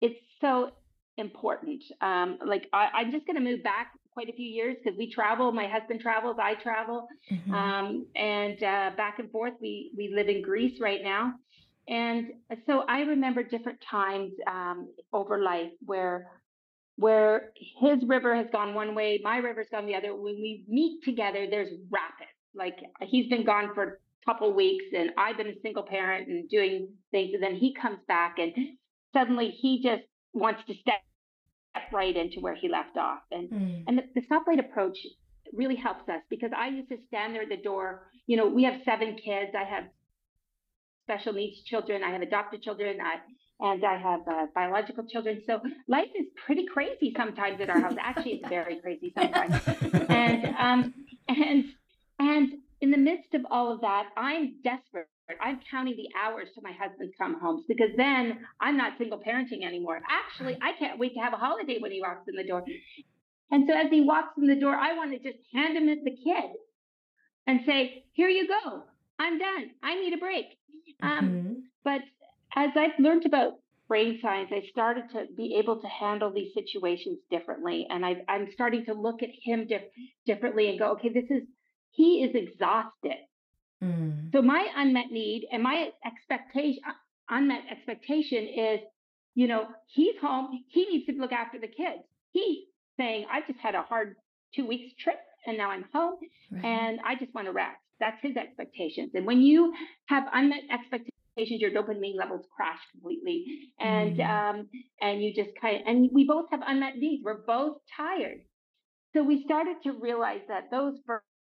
[0.01, 0.71] it's so
[1.17, 1.83] important.
[2.01, 5.11] Um, like I, am just going to move back quite a few years because we
[5.11, 5.51] travel.
[5.51, 7.53] My husband travels, I travel, mm-hmm.
[7.53, 9.53] um, and uh, back and forth.
[9.61, 11.33] We we live in Greece right now,
[11.89, 12.27] and
[12.67, 16.27] so I remember different times um, over life where
[16.97, 20.13] where his river has gone one way, my river's gone the other.
[20.13, 22.27] When we meet together, there's rapid.
[22.53, 26.49] Like he's been gone for a couple weeks and I've been a single parent and
[26.49, 27.31] doing things.
[27.33, 28.51] And then he comes back and
[29.13, 31.01] suddenly he just wants to step
[31.93, 33.21] right into where he left off.
[33.31, 33.83] And mm.
[33.87, 34.97] and the, the stoplight approach
[35.53, 38.11] really helps us because I used to stand there at the door.
[38.27, 39.51] You know, we have seven kids.
[39.57, 39.85] I have
[41.09, 42.03] special needs children.
[42.03, 42.97] I have adopted children.
[43.01, 43.15] I
[43.61, 45.41] and I have uh, biological children.
[45.45, 47.95] So life is pretty crazy sometimes at our house.
[47.99, 49.53] Actually, it's very crazy sometimes.
[50.09, 50.93] and um,
[51.27, 51.65] and
[52.19, 55.07] and in the midst of all of that, I'm desperate.
[55.41, 59.63] I'm counting the hours till my husband come home because then I'm not single parenting
[59.63, 59.99] anymore.
[60.09, 62.63] Actually, I can't wait to have a holiday when he walks in the door.
[63.51, 66.11] And so as he walks in the door, I want to just hand him the
[66.11, 66.51] kid
[67.45, 68.83] and say, "Here you go.
[69.19, 69.71] I'm done.
[69.83, 70.45] I need a break."
[71.01, 71.53] Um, mm-hmm.
[71.83, 72.01] But
[72.55, 73.53] as I've learned about
[73.87, 77.87] brain science, I started to be able to handle these situations differently.
[77.89, 79.81] And I, am starting to look at him dif-
[80.25, 81.43] differently and go, okay, this is,
[81.91, 83.17] he is exhausted.
[83.83, 84.31] Mm.
[84.31, 86.93] So my unmet need and my expectation, uh,
[87.29, 88.79] unmet expectation is,
[89.35, 90.63] you know, he's home.
[90.67, 92.03] He needs to look after the kids.
[92.31, 92.65] He's
[92.97, 94.15] saying, I've just had a hard
[94.53, 96.15] two weeks trip and now I'm home
[96.51, 96.65] right.
[96.65, 97.77] and I just want to rest.
[97.99, 99.11] That's his expectations.
[99.13, 99.73] And when you
[100.07, 103.45] have unmet expectations, your dopamine levels crash completely,
[103.79, 104.29] and mm.
[104.29, 104.67] um,
[105.01, 107.23] and you just kind of, and we both have unmet needs.
[107.23, 108.41] We're both tired,
[109.15, 110.95] so we started to realize that those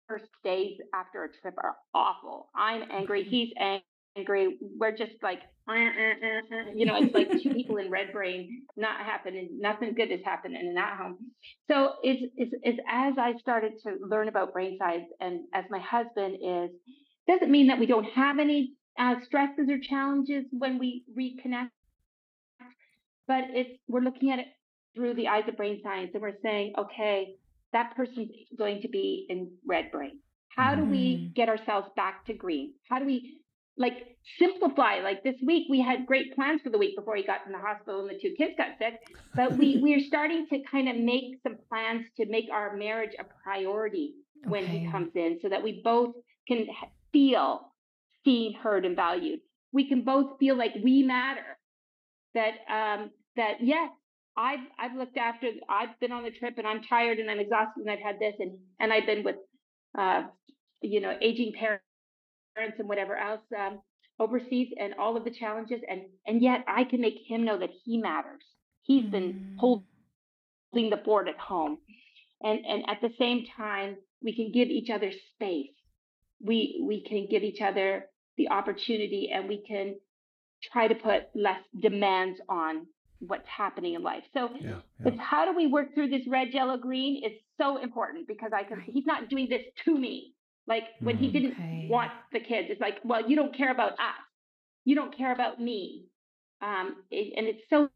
[0.09, 2.49] first days after a trip are awful.
[2.57, 3.23] I'm angry.
[3.23, 3.31] Mm-hmm.
[3.31, 3.53] He's
[4.17, 4.59] angry.
[4.79, 8.63] We're just like, uh, uh, uh, you know, it's like two people in red brain,
[8.77, 9.59] not happening.
[9.59, 11.19] Nothing good is happening in that home.
[11.71, 15.81] So it's, it's, it's as I started to learn about brain science and as my
[15.81, 16.71] husband is,
[17.29, 21.71] doesn't mean that we don't have any uh, stresses or challenges when we reconnect.
[23.29, 24.47] But it's we're looking at it
[24.95, 27.35] through the eyes of brain science, and we're saying, okay,
[27.73, 30.21] that person's going to be in red brain.
[30.57, 31.33] How do we mm-hmm.
[31.35, 32.73] get ourselves back to green?
[32.89, 33.41] How do we
[33.79, 35.01] like simplify?
[35.03, 37.59] Like this week, we had great plans for the week before he got in the
[37.59, 39.01] hospital and the two kids got sick.
[39.35, 43.13] But we we are starting to kind of make some plans to make our marriage
[43.19, 46.15] a priority when he comes in, so that we both
[46.47, 46.67] can
[47.13, 47.73] feel
[48.25, 49.41] seen, heard, and valued.
[49.73, 51.59] We can both feel like we matter.
[52.35, 53.91] That um, that yes,
[54.37, 55.49] I've I've looked after.
[55.69, 58.35] I've been on the trip and I'm tired and I'm exhausted and I've had this
[58.39, 59.37] and and I've been with,
[59.99, 60.25] uh,
[60.83, 61.86] you know, aging parents
[62.57, 63.81] and whatever else um,
[64.19, 67.71] overseas and all of the challenges and and yet I can make him know that
[67.85, 68.43] he matters.
[68.83, 69.11] He's mm.
[69.11, 69.85] been holding
[70.91, 71.79] the fort at home,
[72.43, 75.71] and and at the same time we can give each other space.
[76.41, 79.97] We we can give each other the opportunity and we can
[80.73, 82.87] try to put less demands on
[83.21, 84.23] what's happening in life.
[84.35, 85.09] So yeah, yeah.
[85.09, 87.23] it's how do we work through this red, yellow, green?
[87.25, 90.35] It's so important because I can he's not doing this to me.
[90.69, 91.87] Like when he mm, didn't okay.
[91.89, 94.23] want the kids, it's like, well, you don't care about us.
[94.85, 96.07] You don't care about me.
[96.61, 97.89] Um, it, and it's so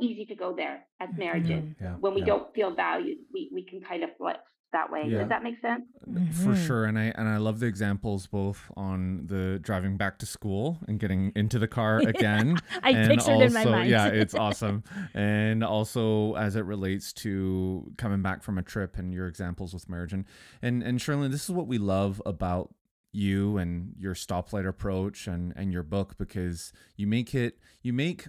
[0.00, 1.18] easy to go there as mm-hmm.
[1.18, 1.64] marriages.
[1.80, 4.38] Yeah, when we don't feel valued, we, we can kind of flip
[4.72, 5.04] that way.
[5.06, 5.18] Yeah.
[5.18, 5.84] Does that make sense?
[6.08, 6.30] Mm-hmm.
[6.30, 6.84] For sure.
[6.84, 10.98] And I and I love the examples both on the driving back to school and
[10.98, 12.58] getting into the car again.
[12.82, 13.90] I and pictured also, in my mind.
[13.90, 14.84] yeah, it's awesome.
[15.14, 19.88] And also as it relates to coming back from a trip and your examples with
[19.88, 20.24] marriage and
[20.62, 22.74] and and Cherilyn, this is what we love about
[23.12, 28.26] you and your stoplight approach and and your book because you make it you make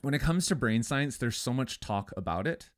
[0.00, 2.70] when it comes to brain science there's so much talk about it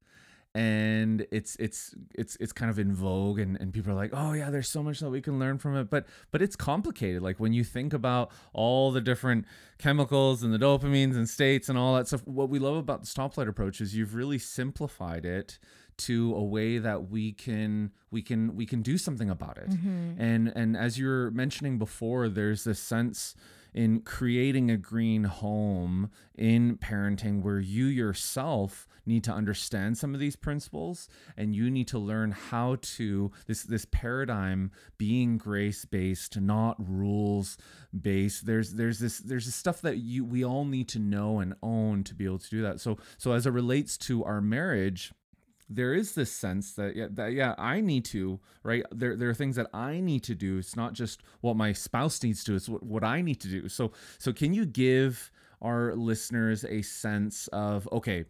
[0.55, 4.33] and it's it's it's it's kind of in vogue and, and people are like oh
[4.35, 5.89] yeah there's so much that we can learn from it.
[5.89, 7.23] But but it's complicated.
[7.23, 9.47] Like when you think about all the different
[9.79, 13.07] chemicals and the dopamines and states and all that stuff what we love about the
[13.07, 15.59] stoplight approach is you've really simplified it
[15.99, 19.71] to a way that we can we can we can do something about it.
[19.71, 20.17] Mhm.
[20.19, 23.35] and and as you were mentioning before there's this sense
[23.75, 30.21] in creating a green home in parenting where you yourself need to understand some of
[30.21, 36.41] these principles and you need to learn how to this this paradigm being grace based
[36.41, 37.57] not rules
[38.01, 41.55] based there's there's this there's this stuff that you we all need to know and
[41.63, 42.81] own to be able to do that.
[42.81, 45.13] So so as it relates to our marriage
[45.69, 48.85] there is this sense that yeah, that yeah, I need to right.
[48.91, 50.59] There there are things that I need to do.
[50.59, 52.55] It's not just what my spouse needs to.
[52.55, 53.69] It's what, what I need to do.
[53.69, 58.25] So so can you give our listeners a sense of okay,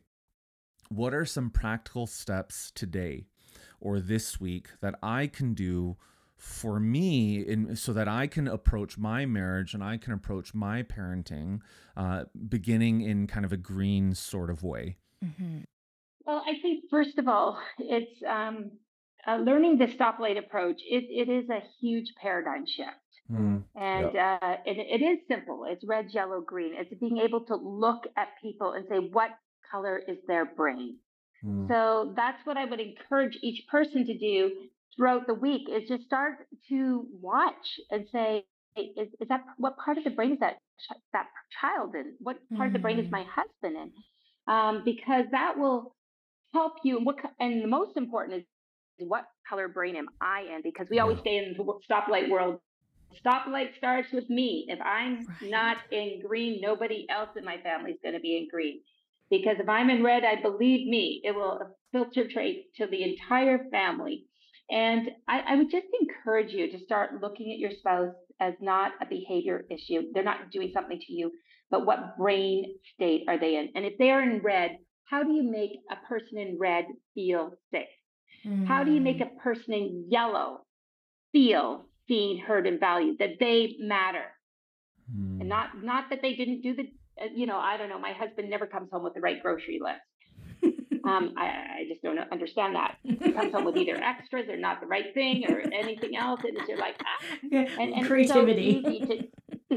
[0.89, 3.26] what are some practical steps today
[3.80, 5.97] or this week that I can do
[6.37, 10.83] for me in so that I can approach my marriage and I can approach my
[10.83, 11.61] parenting
[11.97, 14.97] uh, beginning in kind of a green sort of way.
[15.24, 15.64] Mhm.
[16.27, 18.73] Well, I think first of all, it's um,
[19.27, 20.81] uh, learning the stoplight approach.
[20.85, 22.91] It, it is a huge paradigm shift.
[23.31, 25.64] Mm, And uh, and it is simple.
[25.68, 26.75] It's red, yellow, green.
[26.75, 29.31] It's being able to look at people and say, what
[29.70, 30.99] color is their brain?
[31.43, 35.89] mm, So that's what I would encourage each person to do throughout the week is
[35.89, 40.33] just start to watch and say, "Hey, is, is that what part of the brain
[40.33, 40.59] is that
[41.12, 41.29] that
[41.61, 42.16] child in?
[42.20, 43.11] What part of the brain is Mhm.
[43.11, 43.93] my husband in?
[44.47, 45.95] Um, because that will
[46.53, 47.00] help you.
[47.00, 48.40] What and the most important
[48.98, 50.61] is what color brain am I in?
[50.62, 52.59] Because we always stay in the stoplight world.
[53.24, 54.66] Stoplight starts with me.
[54.68, 55.50] If I'm Right.
[55.50, 58.80] not in green, nobody else in my family is going to be in green.
[59.30, 63.66] Because if I'm in red, I believe me, it will uh, filtrate to the entire
[63.70, 64.26] family.
[64.70, 68.92] And I, I would just encourage you to start looking at your spouse as not
[69.00, 70.03] a behavior issue.
[70.12, 71.32] They're not doing something to you,
[71.70, 73.70] but what brain state are they in?
[73.74, 74.78] And if they are in red,
[75.12, 77.86] how do you make a person in red feel safe?
[78.66, 79.28] How do you make Mm.
[79.28, 80.64] a person in yellow
[81.32, 84.24] feel seen, heard, and valued, that they matter?
[85.14, 85.38] mm.
[85.40, 86.84] And not not that they didn't do the,
[87.20, 87.98] uh, you know, I don't know.
[87.98, 90.00] My husband never comes home with the right grocery list.
[91.04, 91.46] Um, I,
[91.80, 92.96] I just don't understand that.
[93.02, 96.56] He comes home with either extras or not the right thing or anything else, and
[96.68, 97.24] you're like, ah.
[97.50, 98.82] Yeah, and, and Creativity.
[99.08, 99.14] So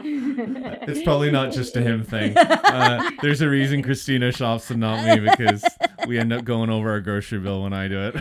[0.03, 2.37] It's probably not just a him thing.
[2.37, 5.63] Uh, there's a reason Christina shops and not me because
[6.07, 8.15] we end up going over our grocery bill when I do it.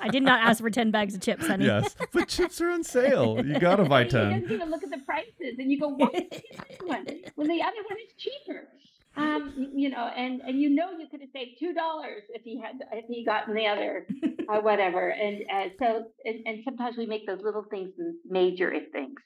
[0.00, 1.66] I did not ask for 10 bags of chips, honey.
[1.66, 3.44] yes, but chips are on sale.
[3.44, 4.40] You gotta buy He ten.
[4.40, 7.06] doesn't even look at the prices, and you go, "Why is this one
[7.36, 8.68] when the other one is cheaper?"
[9.14, 12.58] Um, you know, and and you know you could have saved two dollars if he
[12.60, 14.06] had if he gotten the other
[14.48, 15.10] or whatever.
[15.10, 17.90] And uh, so, and, and sometimes we make those little things
[18.28, 19.20] major things.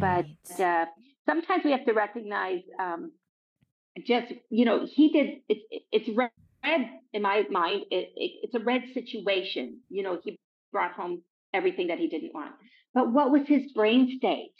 [0.00, 0.26] But
[0.58, 0.86] uh,
[1.26, 3.12] sometimes we have to recognize um,
[4.06, 5.62] just you know he did it's
[5.92, 10.38] it's red in my mind it, it, it's a red situation you know he
[10.72, 11.22] brought home
[11.54, 12.52] everything that he didn't want.
[12.94, 14.54] But what was his brain state?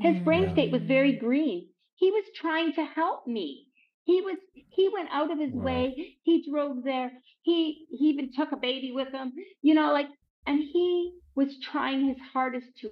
[0.00, 1.68] His brain state was very green.
[1.96, 3.68] He was trying to help me.
[4.04, 4.36] He was
[4.70, 5.62] he went out of his Wow.
[5.62, 6.16] way.
[6.22, 7.12] He drove there.
[7.42, 9.32] He he even took a baby with him
[9.62, 10.08] you know like
[10.46, 12.90] and he was trying his hardest to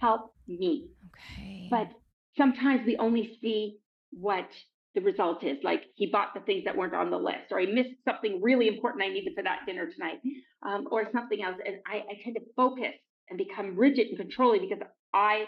[0.00, 1.68] help me Okay.
[1.70, 1.88] but
[2.36, 3.78] sometimes we only see
[4.10, 4.48] what
[4.94, 5.58] the result is.
[5.62, 8.68] Like he bought the things that weren't on the list, or he missed something really
[8.68, 10.18] important I needed for that dinner tonight,
[10.62, 11.56] um, or something else.
[11.64, 12.94] And I, I tend to focus
[13.28, 15.44] and become rigid and controlling because I,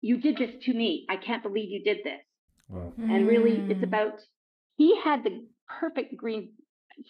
[0.00, 1.06] you did this to me.
[1.10, 2.20] I can't believe you did this.
[2.68, 2.92] Wow.
[2.98, 3.88] And really, it's Mm.
[3.88, 4.14] about
[4.76, 5.46] he had the
[5.80, 6.52] perfect green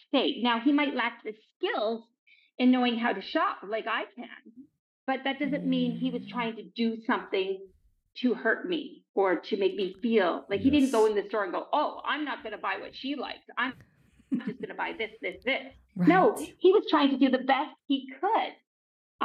[0.09, 0.43] state.
[0.43, 2.03] Now he might lack the skills
[2.59, 4.27] in knowing how to shop like I can,
[5.11, 6.31] but that doesn't mean he was Mm.
[6.37, 7.51] trying to do something
[8.21, 8.83] to hurt me
[9.21, 11.91] or to make me feel like he didn't go in the store and go, "Oh,
[12.05, 13.47] I'm not going to buy what she likes.
[13.63, 13.75] I'm
[14.47, 15.63] just going to buy this, this, this."
[15.97, 16.09] Right.
[16.09, 16.23] No,
[16.65, 18.53] he was trying to do the best he could.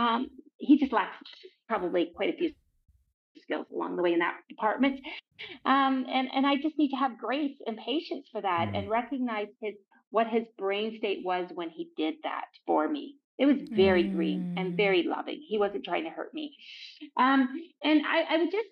[0.04, 0.22] Um,
[0.58, 1.18] he just lacks
[1.68, 2.52] probably quite a few
[3.44, 4.96] skills along the way in that department.
[5.66, 8.76] Um, and and I just need to have grace and patience for that, Mm.
[8.78, 9.76] and recognize his
[10.16, 13.06] what his brain state was when he did that for me.
[13.38, 14.60] It was very green Mm.
[14.60, 15.42] and very loving.
[15.48, 16.56] He wasn't trying to hurt me.
[17.18, 17.50] Um,
[17.84, 18.70] and I, I would just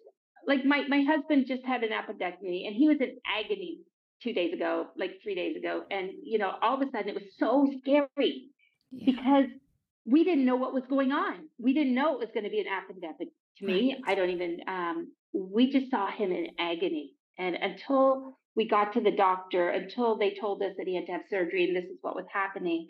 [0.48, 3.80] like my my husband just had an appendectomy, and he was in agony
[4.22, 7.16] two days ago, like three days ago, and you know all of a sudden it
[7.16, 8.50] was so scary
[8.92, 9.06] Yeah.
[9.12, 9.46] because
[10.06, 11.48] we didn't know what was going on.
[11.60, 13.32] We didn't know it was going to be an appendectomy.
[13.60, 14.12] To me, Right.
[14.12, 14.62] I don't even.
[14.68, 20.18] Um, we just saw him in agony, and until we got to the doctor, until
[20.18, 22.88] they told us that he had to have surgery and this is what was happening,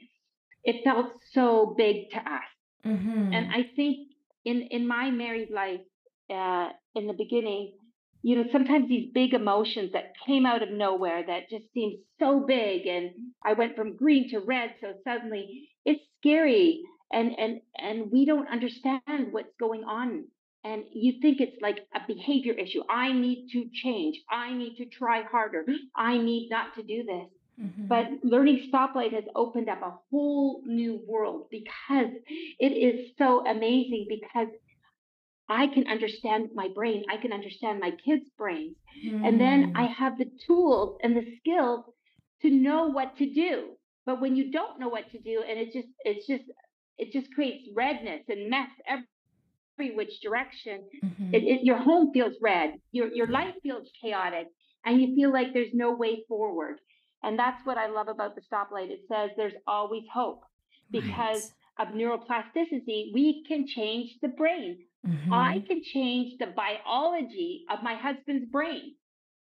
[0.64, 2.50] it felt so big to us.
[2.86, 3.34] Mhm.
[3.36, 4.10] And I think
[4.46, 5.82] in in my married life,
[6.30, 7.74] uh, in the beginning,
[8.22, 12.40] you know, sometimes these big emotions that came out of nowhere that just seemed so
[12.40, 12.88] big.
[12.88, 13.12] And
[13.44, 14.76] I went from green to red.
[14.82, 16.82] So suddenly it's scary.
[17.12, 20.26] And, and, and we don't understand what's going on.
[20.64, 22.82] And you think it's like a behavior issue.
[22.90, 24.20] I need to change.
[24.32, 25.66] I need to try harder.
[25.96, 27.28] I need not to do this.
[27.62, 27.88] Mm-hmm.
[27.88, 32.12] But learning stoplight has opened up a whole new world because
[32.60, 34.48] it is so amazing because
[35.50, 38.76] I can understand my brain, I can understand my kids' brains.
[39.06, 39.28] Mm.
[39.28, 39.96] And then I mm.
[39.96, 41.86] have the tools and the skills
[42.42, 43.78] to know what to do.
[44.06, 46.44] But when you don't know what to do and it just it's just
[46.98, 49.06] it just creates redness and mess every,
[49.78, 50.84] every which direction.
[51.04, 51.34] Mm-hmm.
[51.34, 52.76] It, it, your home feels red.
[52.92, 54.48] Your your life feels chaotic
[54.86, 56.80] and you feel like there's no way forward.
[57.24, 58.90] And that's what I love about the stoplight.
[58.90, 60.44] It says there's always hope
[60.92, 61.88] because right.
[61.88, 64.80] of neuroplasticity, we can change the brain.
[65.08, 65.34] Mm-hmm.
[65.34, 68.96] I can change the biology of my husband's brain.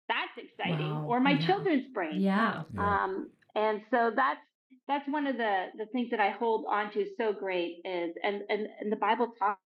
[0.09, 0.91] That's exciting.
[0.91, 1.07] Wow.
[1.09, 1.47] Or my yeah.
[1.47, 2.21] children's brain.
[2.21, 2.63] Yeah.
[2.79, 4.41] Um, and so that's
[4.89, 8.43] that's one of the the things that I hold on to so great is and
[8.49, 9.59] and, and the Bible talks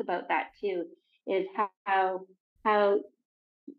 [0.00, 0.84] about that too,
[1.26, 1.46] is
[1.84, 2.26] how
[2.64, 3.00] how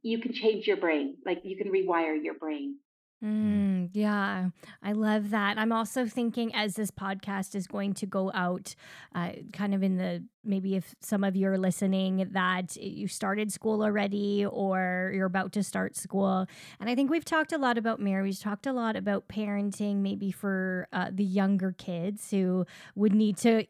[0.01, 2.78] you can change your brain, like you can rewire your brain.
[3.24, 4.49] Mm, yeah,
[4.84, 5.57] I love that.
[5.57, 8.76] I'm also thinking as this podcast is going to go out,
[9.15, 13.51] uh, kind of in the maybe if some of you are listening that you started
[13.51, 16.45] school already or you're about to start school.
[16.80, 19.97] And I think we've talked a lot about Mary, we've talked a lot about parenting,
[19.97, 23.65] maybe for uh, the younger kids who would need to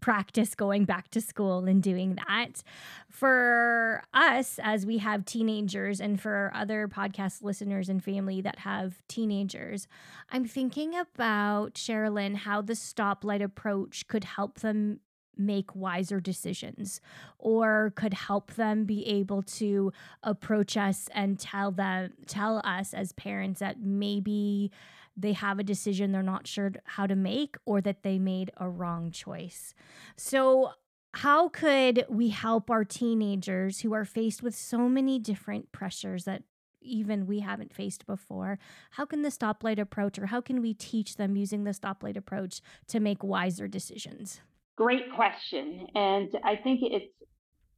[0.00, 2.62] practice going back to school and doing that.
[3.10, 9.02] For us, as we have teenagers, and for other podcast listeners and family that have
[9.08, 9.88] teenagers,
[10.30, 15.00] I'm thinking about, Cherilyn, how the stoplight approach could help them
[15.38, 17.00] make wiser decisions
[17.38, 19.92] or could help them be able to
[20.22, 24.70] approach us and tell them tell us as parents that maybe
[25.18, 28.68] they have a decision they're not sure how to make or that they made a
[28.68, 29.74] wrong choice.
[30.16, 30.72] So,
[31.14, 36.42] how could we help our teenagers who are faced with so many different pressures that
[36.80, 38.58] even we haven't faced before?
[38.92, 42.60] How can the stoplight approach, or how can we teach them using the stoplight approach
[42.88, 44.40] to make wiser decisions?
[44.76, 45.88] Great question.
[45.94, 47.12] And I think it's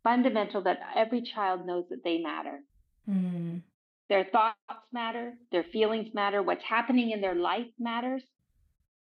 [0.02, 2.60] fundamental that every child knows that they matter.
[3.08, 3.62] Mm.
[4.10, 4.56] Their thoughts
[4.92, 8.24] matter, their feelings matter, what's happening in their life matters,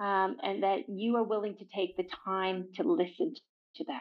[0.01, 3.35] um, and that you are willing to take the time to listen
[3.77, 4.01] to them.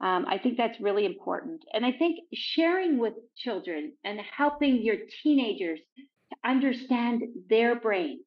[0.00, 1.64] Um, I think that's really important.
[1.72, 8.20] And I think sharing with children and helping your teenagers to understand their brain,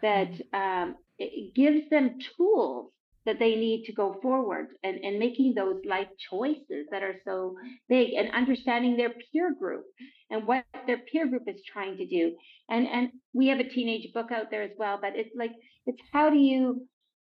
[0.00, 2.90] that um, it gives them tools
[3.28, 7.54] that they need to go forward and, and making those life choices that are so
[7.86, 9.84] big and understanding their peer group
[10.30, 12.34] and what their peer group is trying to do.
[12.70, 15.52] And and we have a teenage book out there as well, but it's like
[15.84, 16.88] it's how do you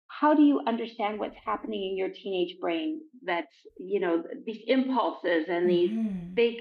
[0.07, 5.45] how do you understand what's happening in your teenage brain that's you know these impulses
[5.47, 6.33] and these mm-hmm.
[6.33, 6.55] big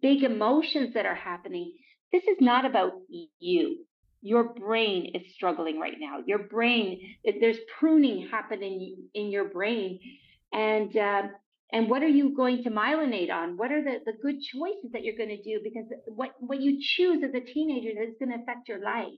[0.00, 1.72] big emotions that are happening
[2.10, 2.92] this is not about
[3.38, 3.84] you
[4.22, 6.18] your brain is struggling right now.
[6.24, 9.98] Your brain, there's pruning happening in your brain,
[10.52, 11.22] and uh,
[11.72, 13.56] and what are you going to myelinate on?
[13.56, 15.60] What are the, the good choices that you're going to do?
[15.64, 19.08] Because what what you choose as a teenager is going to affect your life.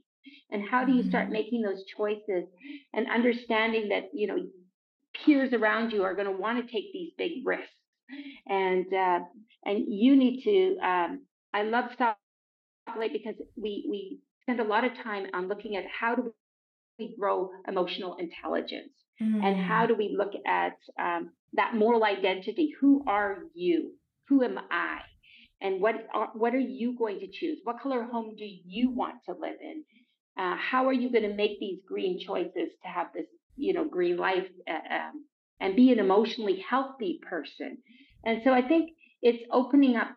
[0.51, 1.35] And how do you start mm-hmm.
[1.35, 2.45] making those choices
[2.95, 4.39] and understanding that you know
[5.25, 7.69] peers around you are going to want to take these big risks,
[8.47, 9.21] and uh,
[9.67, 10.79] and you need to.
[10.87, 15.85] Um, I love Stoplight because we we spend a lot of time on looking at
[16.01, 16.33] how do
[16.99, 19.43] we grow emotional intelligence mm-hmm.
[19.43, 23.93] and how do we look at um, that moral identity who are you?
[24.29, 24.99] Who am i?
[25.61, 27.59] And what are, what are you going to choose?
[27.65, 29.85] What color home do you want to live in?
[30.39, 33.27] Uh, how are you going to make these green choices to have this
[33.57, 35.25] you know green life uh, um,
[35.61, 37.79] and be an emotionally healthy person?
[38.25, 38.91] And so i think
[39.23, 40.17] it's opening up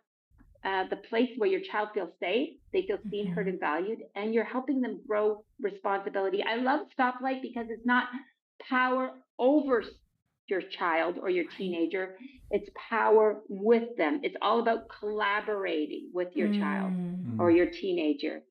[0.67, 3.51] uh, the place where your child feels safe, they feel seen, heard, mm-hmm.
[3.51, 6.43] and valued, and you're helping them grow responsibility.
[6.43, 8.07] I love Stoplight because it's not
[8.69, 9.83] power over
[10.49, 12.15] your child or your teenager,
[12.51, 14.21] it's power with them.
[14.23, 16.59] It's all about collaborating with your mm.
[16.59, 16.93] child
[17.39, 18.41] or your teenager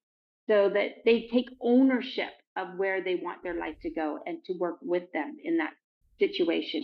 [0.48, 4.54] so that they take ownership of where they want their life to go and to
[4.58, 5.72] work with them in that
[6.18, 6.82] situation.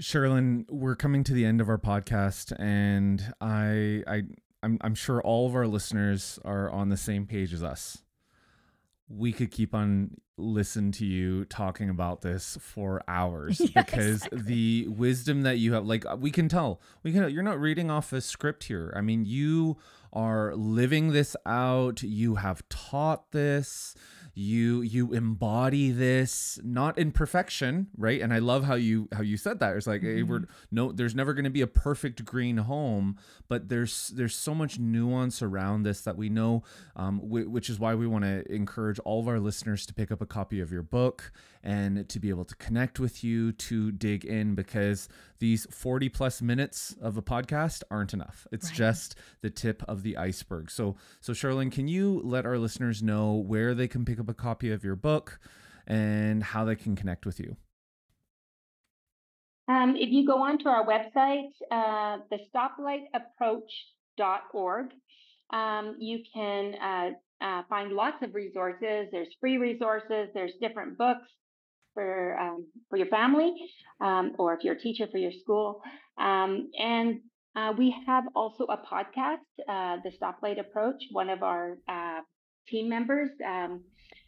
[0.00, 4.22] Cherilyn, we're coming to the end of our podcast, and I, I,
[4.62, 8.02] I'm, I'm sure all of our listeners are on the same page as us.
[9.08, 14.88] We could keep on listen to you talking about this for hours Yeah, because the
[14.88, 16.80] wisdom that you have like we can tell.
[17.04, 18.92] We can you're not reading off a script here.
[18.96, 19.76] I mean you
[20.12, 22.02] are living this out.
[22.02, 23.94] You have taught this
[24.34, 28.20] you you embody this not in perfection right?
[28.20, 29.76] And i love how you how you said that.
[29.76, 33.16] It's like hey, we're no there's never going to be a perfect green home
[33.48, 36.62] but there's there's so much nuance around this that we know
[36.96, 40.10] um, wh- which is why we want to encourage all of our listeners to pick
[40.10, 41.32] up a copy of your book
[41.64, 45.08] and to be able to connect with you to dig in because
[45.40, 48.76] these 40 plus minutes of a podcast aren't enough it's Right.
[48.76, 53.34] just the tip of the iceberg so so Cherilyn can you let our listeners know
[53.34, 55.40] where they can pick up a copy of your book
[55.86, 57.56] and how they can connect with you
[59.66, 64.86] Um, if you go onto our website, uh, the stoplightapproach.org,
[65.50, 67.10] um, you can uh,
[67.44, 69.08] uh, find lots of resources.
[69.10, 70.28] There's free resources.
[70.34, 71.26] There's different books
[71.94, 73.54] for um, for your family,
[74.00, 75.80] um, or if you're a teacher for your school.
[76.18, 77.20] Um, and
[77.56, 79.38] uh, we have also a podcast,
[79.68, 81.02] uh, the Stoplight Approach.
[81.12, 82.20] One of our uh,
[82.68, 83.82] team members um,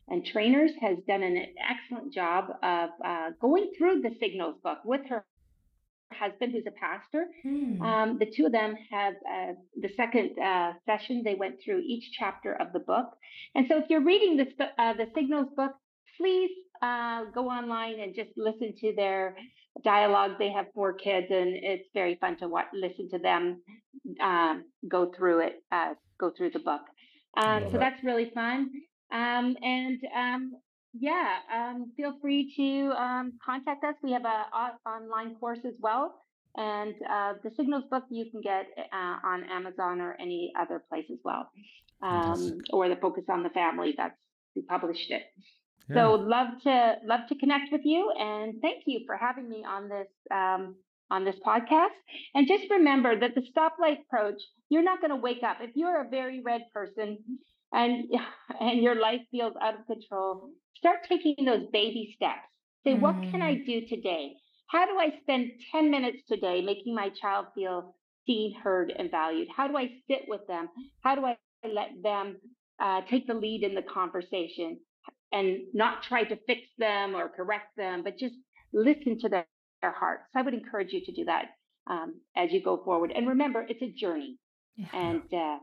[0.08, 1.36] and trainers has done an
[1.68, 5.24] excellent job of uh, going through the Signals book with her
[6.12, 7.26] husband, who's a pastor.
[7.42, 7.82] Hmm.
[7.82, 11.22] Um, the two of them have uh, the second uh, session.
[11.24, 13.06] They went through each chapter of the book,
[13.54, 14.46] and so if you're reading the
[14.78, 15.72] uh, the Signals book,
[16.16, 16.50] please
[16.82, 19.36] uh, go online and just listen to their
[19.84, 20.32] dialogue.
[20.38, 23.62] They have four kids, and it's very fun to watch, listen to them
[24.20, 26.82] um, go through it, uh, go through the book.
[27.36, 27.80] Um, so it.
[27.80, 28.70] that's really fun.
[29.12, 30.52] Um, and um,
[30.98, 33.94] yeah, um, feel free to um, contact us.
[34.02, 36.14] We have a, o- online course as well.
[36.56, 41.04] And uh, the Signals book you can get uh, on Amazon or any other place
[41.12, 41.50] as well,
[42.02, 43.92] um, or the Focus on the Family.
[43.94, 44.16] That's
[44.54, 45.22] who published it.
[45.89, 45.97] Yeah.
[45.97, 49.89] So love to love to connect with you, and thank you for having me on
[49.89, 50.76] this um,
[51.11, 51.95] on this podcast.
[52.34, 56.03] And just remember that the stoplight approach, you're not going to wake up if you're
[56.03, 57.18] a very red person,
[57.72, 58.11] and
[58.61, 60.51] and your life feels out of control.
[60.78, 62.47] Start taking those baby steps.
[62.84, 64.34] Say, what can I do today?
[64.68, 67.95] How do I spend 10 minutes today making my child feel
[68.26, 69.49] seen, heard, and valued?
[69.57, 70.68] How do I sit with them?
[71.03, 72.37] How do I let them
[72.78, 74.78] uh, take the lead in the conversation
[75.32, 78.34] and not try to fix them or correct them, but just
[78.72, 79.46] listen to their,
[79.82, 80.24] their hearts?
[80.34, 81.46] I would encourage you to do that
[81.88, 83.12] um, as you go forward.
[83.14, 84.38] And remember, it's a journey,
[84.76, 84.86] Yeah.
[84.92, 85.58] and uh,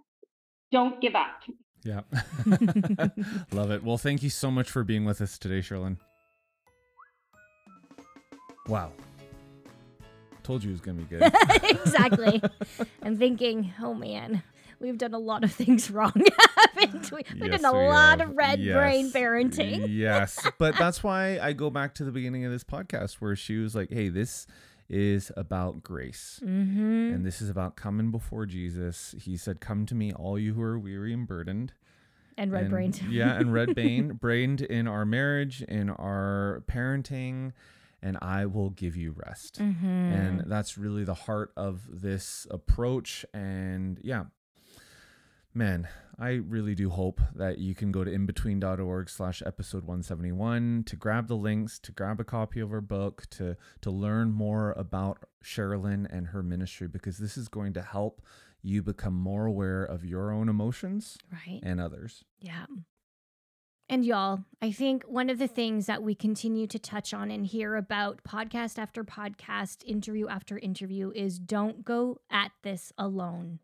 [0.71, 1.41] don't give up.
[1.83, 2.01] Yeah.
[3.51, 3.83] Love it.
[3.83, 5.97] Well, thank you so much for being with us today, Cherilyn.
[8.67, 8.91] Wow.
[10.43, 11.31] Told you it was going to be good.
[11.63, 12.41] exactly.
[13.01, 14.43] I'm thinking, oh man,
[14.83, 16.13] we've done a lot of things wrong,
[16.75, 17.23] haven't we?
[17.33, 18.29] We've Yes, done a we lot have.
[18.29, 19.87] of red brain parenting.
[19.89, 20.39] yes.
[20.59, 23.73] But that's why I go back to the beginning of this podcast where she was
[23.75, 24.45] like, hey, this
[24.89, 26.39] is about grace.
[26.43, 27.13] Mm-hmm.
[27.15, 29.15] And this is about coming before Jesus.
[29.17, 31.73] He said, Come to me, all you who are weary and burdened.
[32.37, 33.01] And red brained.
[33.09, 37.53] yeah, and red brain, brained in our marriage, in our parenting,
[38.01, 39.59] and I will give you rest.
[39.59, 39.85] Mm-hmm.
[39.85, 43.23] And that's really the heart of this approach.
[43.33, 44.25] And yeah,
[45.53, 45.87] man,
[46.19, 51.27] I really do hope that you can go to inbetween.org slash episode 171 to grab
[51.27, 56.07] the links, to grab a copy of her book, to to learn more about Cherilyn
[56.11, 58.21] and her ministry, because this is going to help
[58.61, 61.59] you become more aware of your own emotions right.
[61.63, 62.23] and others.
[62.39, 62.65] Yeah.
[63.89, 67.45] And y'all, I think one of the things that we continue to touch on and
[67.45, 73.59] hear about podcast after podcast, interview after interview is don't go at this alone,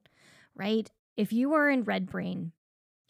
[0.53, 0.91] right?
[1.19, 2.53] If you are in red brain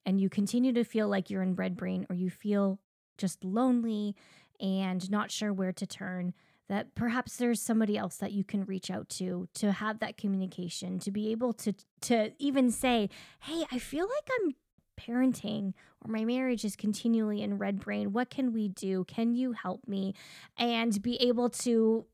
[0.04, 2.80] and you continue to feel like you're in red brain or you feel
[3.20, 4.16] just lonely
[4.60, 6.34] and not sure where to turn,
[6.70, 10.98] that perhaps there's somebody else that you can reach out to to have that communication,
[10.98, 14.56] to be able to to even say, "Hey, I feel like I'm
[15.00, 18.12] parenting or my marriage is continually in red brain.
[18.12, 19.04] What can we do?
[19.04, 20.16] Can you help me?"
[20.58, 22.08] And be able to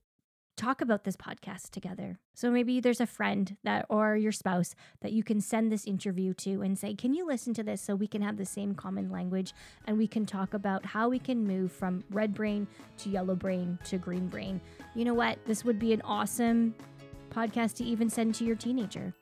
[0.56, 2.20] talk about this podcast together.
[2.34, 6.34] So maybe there's a friend that or your spouse that you can send this interview
[6.36, 9.10] to and say, "Can you listen to this so we can have the same common
[9.10, 9.53] language
[9.86, 13.78] and we can talk about how we can move from red brain to yellow brain
[13.86, 14.62] to green brain."
[14.93, 15.43] You know what?
[15.45, 16.76] This would be an awesome
[17.30, 19.14] podcast to even send to your teenager.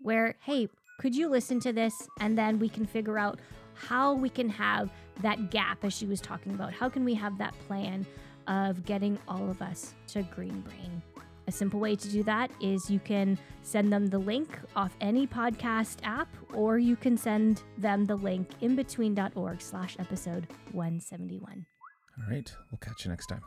[0.00, 0.68] Where, "Hey,
[0.98, 3.40] could you listen to this and then we can figure out
[3.74, 4.90] how we can have
[5.20, 6.72] that gap as she was talking about.
[6.72, 8.06] How can we have that plan
[8.46, 11.02] of getting all of us to green brain?
[11.48, 15.26] A simple way to do that is you can send them the link off any
[15.26, 21.66] podcast app, or you can send them the link in between.org slash episode 171.
[22.18, 22.52] All right.
[22.70, 23.40] We'll catch you next time.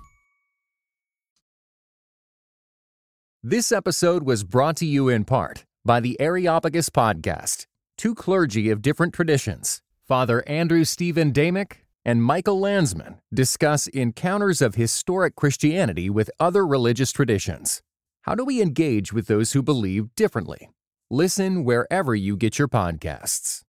[3.42, 8.82] This episode was brought to you in part by the Areopagus Podcast, two clergy of
[8.82, 16.32] different traditions, Father Andrew Stephen Damick and Michael Landsman, discuss encounters of historic Christianity with
[16.40, 17.82] other religious traditions.
[18.22, 20.70] How do we engage with those who believe differently?
[21.10, 23.65] Listen wherever you get your podcasts.